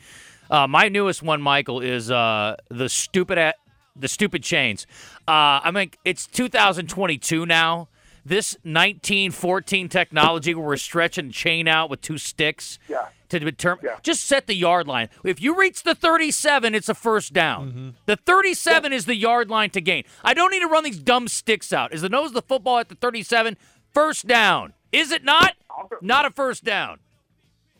Uh, 0.51 0.67
my 0.67 0.89
newest 0.89 1.23
one, 1.23 1.41
Michael, 1.41 1.81
is 1.81 2.11
uh, 2.11 2.57
the 2.69 2.89
stupid 2.89 3.39
at 3.39 3.57
the 3.97 4.09
stupid 4.09 4.43
chains. 4.43 4.87
Uh, 5.27 5.61
I 5.65 5.71
mean, 5.71 5.91
it's 6.05 6.27
2022 6.27 7.47
now. 7.47 7.89
This 8.27 8.57
1914 8.63 9.89
technology 9.89 10.55
where 10.55 10.67
we're 10.67 10.77
stretching 10.77 11.29
a 11.29 11.33
chain 11.33 11.69
out 11.69 11.91
with 11.91 12.01
two 12.01 12.17
sticks 12.19 12.79
Yeah. 12.89 13.09
to 13.29 13.39
determine. 13.39 13.85
Yeah. 13.85 13.99
Just 14.03 14.25
set 14.25 14.47
the 14.47 14.55
yard 14.55 14.87
line. 14.87 15.09
If 15.25 15.43
you 15.43 15.55
reach 15.59 15.83
the 15.83 15.95
37, 15.95 16.75
it's 16.75 16.89
a 16.89 16.95
first 16.95 17.33
down. 17.35 17.95
The 18.07 18.17
37 18.17 18.93
is 18.93 19.05
the 19.05 19.15
yard 19.17 19.51
line 19.51 19.71
to 19.71 19.81
gain. 19.81 20.05
I 20.25 20.33
don't 20.35 20.51
need 20.51 20.61
to 20.61 20.69
run 20.69 20.85
these 20.85 20.99
dumb 20.99 21.29
sticks 21.29 21.73
out. 21.73 21.93
Is 21.93 22.01
the 22.03 22.09
nose 22.09 22.29
of 22.29 22.35
the 22.35 22.43
football 22.43 22.79
at 22.79 22.89
the 22.89 22.95
37? 22.95 23.57
First 23.93 24.27
down. 24.27 24.73
Is 24.95 25.11
it 25.11 25.25
not? 25.25 25.55
Go- 25.91 25.97
Not 26.01 26.25
a 26.25 26.31
first 26.31 26.65
down. 26.65 27.01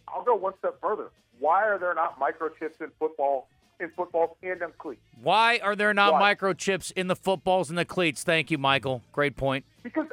I'll 0.09 0.25
go 0.25 0.35
one 0.35 0.55
step 0.59 0.81
further. 0.81 1.11
Why 1.39 1.65
are 1.65 1.79
there 1.79 1.95
not 1.95 2.19
microchips 2.19 2.81
in 2.81 2.91
football 2.99 3.49
in 3.81 3.91
football 3.97 4.37
and 4.43 4.61
in 4.63 4.69
cleats? 4.79 5.01
Why 5.23 5.59
are 5.59 5.75
there 5.77 5.93
not 5.95 6.15
Why? 6.15 6.35
microchips 6.35 6.93
in 6.93 7.09
the 7.09 7.17
footballs 7.17 7.71
and 7.71 7.79
the 7.79 7.85
cleats? 7.85 8.23
Thank 8.23 8.51
you, 8.51 8.59
Michael. 8.59 9.03
Great 9.13 9.37
point. 9.37 9.65
Because 9.83 10.07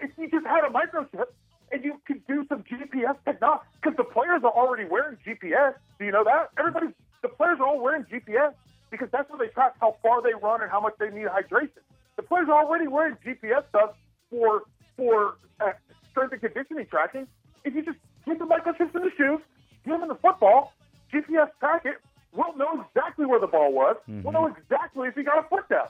if 0.00 0.10
you 0.18 0.30
just 0.30 0.46
had 0.46 0.64
a 0.64 0.68
microchip 0.70 1.26
and 1.70 1.84
you 1.84 2.00
could 2.06 2.26
do 2.26 2.44
some 2.48 2.62
GPS 2.64 3.16
technology, 3.24 3.64
because 3.80 3.96
the 3.96 4.04
players 4.04 4.42
are 4.44 4.50
already 4.52 4.84
wearing 4.88 5.16
GPS. 5.26 5.74
Do 5.98 6.04
you 6.04 6.12
know 6.12 6.24
that? 6.24 6.50
Everybody's 6.58 6.90
the 7.22 7.28
players 7.28 7.58
are 7.60 7.66
all 7.66 7.80
wearing 7.80 8.04
GPS 8.04 8.52
because 8.90 9.08
that's 9.12 9.28
where 9.30 9.38
they 9.38 9.52
track 9.52 9.74
how 9.80 9.96
far 10.02 10.22
they 10.22 10.34
run 10.42 10.60
and 10.62 10.70
how 10.70 10.80
much 10.80 10.94
they 10.98 11.08
need 11.10 11.26
hydration. 11.26 11.80
The 12.16 12.22
players 12.22 12.48
are 12.48 12.64
already 12.64 12.88
wearing 12.88 13.16
GPS 13.24 13.68
stuff 13.68 13.90
for 14.30 14.62
for 14.96 15.36
uh, 15.60 15.72
strength 16.12 16.32
and 16.32 16.40
conditioning 16.40 16.86
tracking. 16.86 17.26
If 17.64 17.74
you 17.74 17.82
just 17.84 17.98
get 18.26 18.38
the 18.38 18.44
microchips 18.44 18.94
in 18.94 19.02
the 19.02 19.10
shoes, 19.16 19.40
give 19.84 19.98
them 19.98 20.08
the 20.08 20.14
football, 20.16 20.72
GPS 21.12 21.48
track 21.60 21.82
it, 21.84 21.96
we'll 22.34 22.56
know 22.56 22.84
exactly 22.88 23.26
where 23.26 23.40
the 23.40 23.46
ball 23.46 23.72
was. 23.72 23.96
We'll 24.08 24.32
know 24.32 24.46
exactly 24.46 25.08
if 25.08 25.14
he 25.14 25.22
got 25.22 25.44
a 25.44 25.48
foot 25.48 25.68
down. 25.68 25.88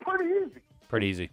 Pretty 0.00 0.24
easy. 0.30 0.60
Pretty 0.88 1.06
easy. 1.08 1.30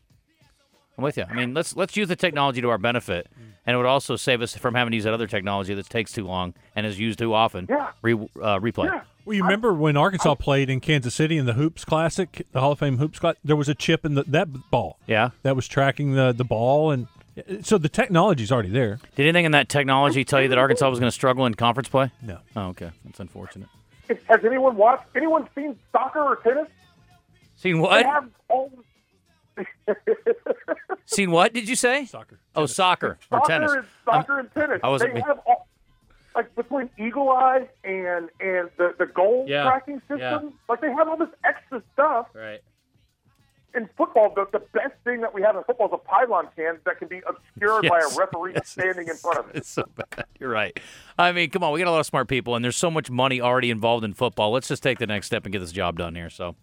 I'm 0.97 1.03
with 1.03 1.17
you. 1.17 1.23
I 1.27 1.33
mean, 1.33 1.53
let's 1.55 1.75
let's 1.75 1.97
use 1.97 2.07
the 2.07 2.15
technology 2.15 2.61
to 2.61 2.69
our 2.69 2.77
benefit, 2.77 3.27
and 3.65 3.73
it 3.73 3.77
would 3.77 3.87
also 3.87 4.15
save 4.15 4.43
us 4.43 4.55
from 4.55 4.75
having 4.75 4.91
to 4.91 4.95
use 4.95 5.05
that 5.05 5.13
other 5.13 5.25
technology 5.25 5.73
that 5.73 5.89
takes 5.89 6.11
too 6.11 6.25
long 6.25 6.53
and 6.75 6.85
is 6.85 6.99
used 6.99 7.17
too 7.17 7.33
often. 7.33 7.65
Yeah. 7.67 7.91
Re, 8.03 8.13
uh, 8.13 8.59
replay. 8.59 8.85
Yeah. 8.85 9.01
Well, 9.25 9.35
you 9.35 9.41
remember 9.43 9.73
when 9.73 9.97
Arkansas 9.97 10.35
played 10.35 10.69
in 10.69 10.81
Kansas 10.81 11.15
City 11.15 11.37
in 11.37 11.45
the 11.47 11.53
Hoops 11.53 11.83
Classic, 11.85 12.45
the 12.51 12.59
Hall 12.59 12.73
of 12.73 12.79
Fame 12.79 12.97
Hoops 12.97 13.17
Classic? 13.19 13.39
There 13.43 13.55
was 13.55 13.69
a 13.69 13.73
chip 13.73 14.05
in 14.05 14.15
the, 14.15 14.23
that 14.27 14.69
ball 14.69 14.99
Yeah. 15.07 15.29
that 15.43 15.55
was 15.55 15.67
tracking 15.67 16.13
the, 16.13 16.31
the 16.33 16.43
ball, 16.43 16.91
and 16.91 17.07
so 17.61 17.77
the 17.77 17.89
technology's 17.89 18.51
already 18.51 18.69
there. 18.69 18.99
Did 19.15 19.23
anything 19.23 19.45
in 19.45 19.51
that 19.53 19.69
technology 19.69 20.23
tell 20.23 20.41
you 20.41 20.47
that 20.49 20.57
Arkansas 20.57 20.89
was 20.89 20.99
going 20.99 21.07
to 21.07 21.13
struggle 21.15 21.45
in 21.45 21.53
conference 21.55 21.89
play? 21.89 22.11
No. 22.21 22.39
Oh, 22.55 22.67
okay. 22.69 22.91
That's 23.05 23.19
unfortunate. 23.19 23.69
Has 24.27 24.39
anyone 24.45 24.75
watched? 24.75 25.05
Anyone 25.15 25.47
seen 25.55 25.77
soccer 25.91 26.19
or 26.21 26.35
tennis? 26.37 26.67
Seen 27.55 27.75
They 27.75 27.79
what? 27.81 28.05
have 28.05 28.29
all 28.49 28.71
Seen 31.05 31.31
what? 31.31 31.53
Did 31.53 31.67
you 31.69 31.75
say? 31.75 32.05
Soccer. 32.05 32.39
Oh, 32.55 32.65
soccer 32.65 33.07
or 33.07 33.39
soccer 33.39 33.47
tennis. 33.47 33.71
and 33.73 33.85
soccer 34.05 34.39
and 34.39 34.51
tennis. 34.53 34.79
I 34.83 34.89
wasn't 34.89 35.13
they 35.13 35.19
me- 35.19 35.25
have 35.27 35.39
all, 35.45 35.67
like 36.35 36.53
between 36.55 36.89
Eagle 36.97 37.29
Eye 37.29 37.67
and 37.83 38.29
and 38.39 38.69
the 38.77 38.95
the 38.97 39.05
goal 39.05 39.45
Yeah, 39.47 39.63
tracking 39.63 39.99
system. 40.01 40.17
yeah. 40.19 40.39
Like 40.67 40.81
they 40.81 40.91
have 40.91 41.07
all 41.07 41.17
this 41.17 41.29
extra 41.43 41.83
stuff 41.93 42.27
Right. 42.33 42.61
In 43.75 43.89
football. 43.97 44.31
The, 44.35 44.45
the 44.51 44.63
best 44.73 44.93
thing 45.03 45.21
that 45.21 45.33
we 45.33 45.41
have 45.41 45.55
in 45.55 45.63
football 45.63 45.87
is 45.87 45.93
a 45.93 45.97
pylon 45.97 46.47
can 46.55 46.79
that 46.85 46.99
can 46.99 47.07
be 47.07 47.21
obscured 47.27 47.87
by 47.89 47.99
a 47.99 48.17
referee 48.17 48.53
Yes. 48.55 48.69
standing 48.69 49.07
in 49.07 49.15
front 49.15 49.39
of 49.39 49.49
it. 49.49 49.55
It's 49.57 49.69
so 49.69 49.83
bad. 49.95 50.25
You're 50.39 50.49
right. 50.49 50.77
I 51.17 51.31
mean, 51.31 51.49
come 51.49 51.63
on. 51.63 51.73
We 51.73 51.79
got 51.79 51.87
a 51.87 51.91
lot 51.91 51.99
of 51.99 52.05
smart 52.05 52.27
people, 52.27 52.55
and 52.55 52.63
there's 52.63 52.77
so 52.77 52.91
much 52.91 53.09
money 53.09 53.41
already 53.41 53.69
involved 53.71 54.03
in 54.05 54.13
football. 54.13 54.51
Let's 54.51 54.67
just 54.67 54.83
take 54.83 54.99
the 54.99 55.07
next 55.07 55.27
step 55.27 55.45
and 55.45 55.51
get 55.53 55.59
this 55.59 55.71
job 55.71 55.97
done 55.97 56.15
here. 56.15 56.29
So, 56.29 56.55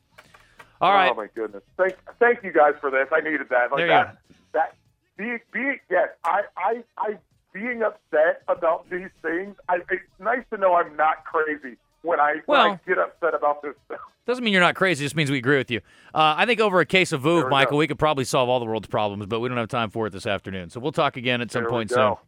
all 0.80 0.92
right. 0.92 1.10
Oh 1.10 1.14
my 1.14 1.28
goodness! 1.34 1.62
Thank 1.76 1.96
thank 2.18 2.42
you 2.42 2.52
guys 2.52 2.74
for 2.80 2.90
this. 2.90 3.08
I 3.12 3.20
needed 3.20 3.48
that. 3.50 3.70
Like 3.72 3.78
There 3.78 3.86
you 3.86 3.92
that 3.92 4.16
that 4.52 4.76
being 5.16 5.40
being 5.52 5.78
yes, 5.90 6.08
I 6.24 6.42
I 6.56 6.84
I 6.98 7.18
being 7.52 7.82
upset 7.82 8.42
about 8.48 8.88
these 8.90 9.10
things. 9.22 9.56
I, 9.68 9.78
it's 9.90 10.02
nice 10.20 10.44
to 10.52 10.56
know 10.58 10.74
I'm 10.74 10.96
not 10.96 11.24
crazy 11.24 11.76
when 12.02 12.20
I 12.20 12.34
when 12.46 12.58
Well- 12.58 12.72
I 12.72 12.80
get 12.86 12.98
upset 12.98 13.34
about 13.34 13.62
this 13.62 13.74
stuff. 13.86 14.00
Doesn't 14.26 14.44
mean 14.44 14.52
you're 14.52 14.62
not 14.62 14.76
crazy. 14.76 15.02
It 15.04 15.06
just 15.06 15.16
means 15.16 15.30
we 15.30 15.38
agree 15.38 15.56
with 15.56 15.70
you. 15.72 15.80
Uh, 16.14 16.34
I 16.36 16.46
think 16.46 16.60
over 16.60 16.78
a 16.78 16.86
case 16.86 17.10
of 17.10 17.24
we 17.24 17.42
Michael, 17.46 17.72
go. 17.72 17.76
we 17.78 17.86
could 17.88 17.98
probably 17.98 18.24
solve 18.24 18.48
all 18.48 18.60
the 18.60 18.66
world's 18.66 18.86
problems, 18.86 19.26
but 19.26 19.40
we 19.40 19.48
don't 19.48 19.58
have 19.58 19.68
time 19.68 19.90
for 19.90 20.06
it 20.06 20.10
this 20.10 20.26
afternoon. 20.26 20.70
So 20.70 20.78
we'll 20.78 20.92
talk 20.92 21.16
again 21.16 21.40
at 21.40 21.50
some 21.50 21.62
There 21.62 21.70
point 21.70 21.90
soon. 21.90 21.96
go. 21.98 22.20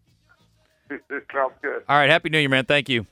This, 0.88 1.00
this 1.08 1.22
sounds 1.32 1.52
good. 1.62 1.82
All 1.88 1.96
right. 1.96 2.10
Happy 2.10 2.28
New 2.28 2.38
Year, 2.38 2.48
man. 2.48 2.64
Thank 2.64 2.88
you. 2.88 3.06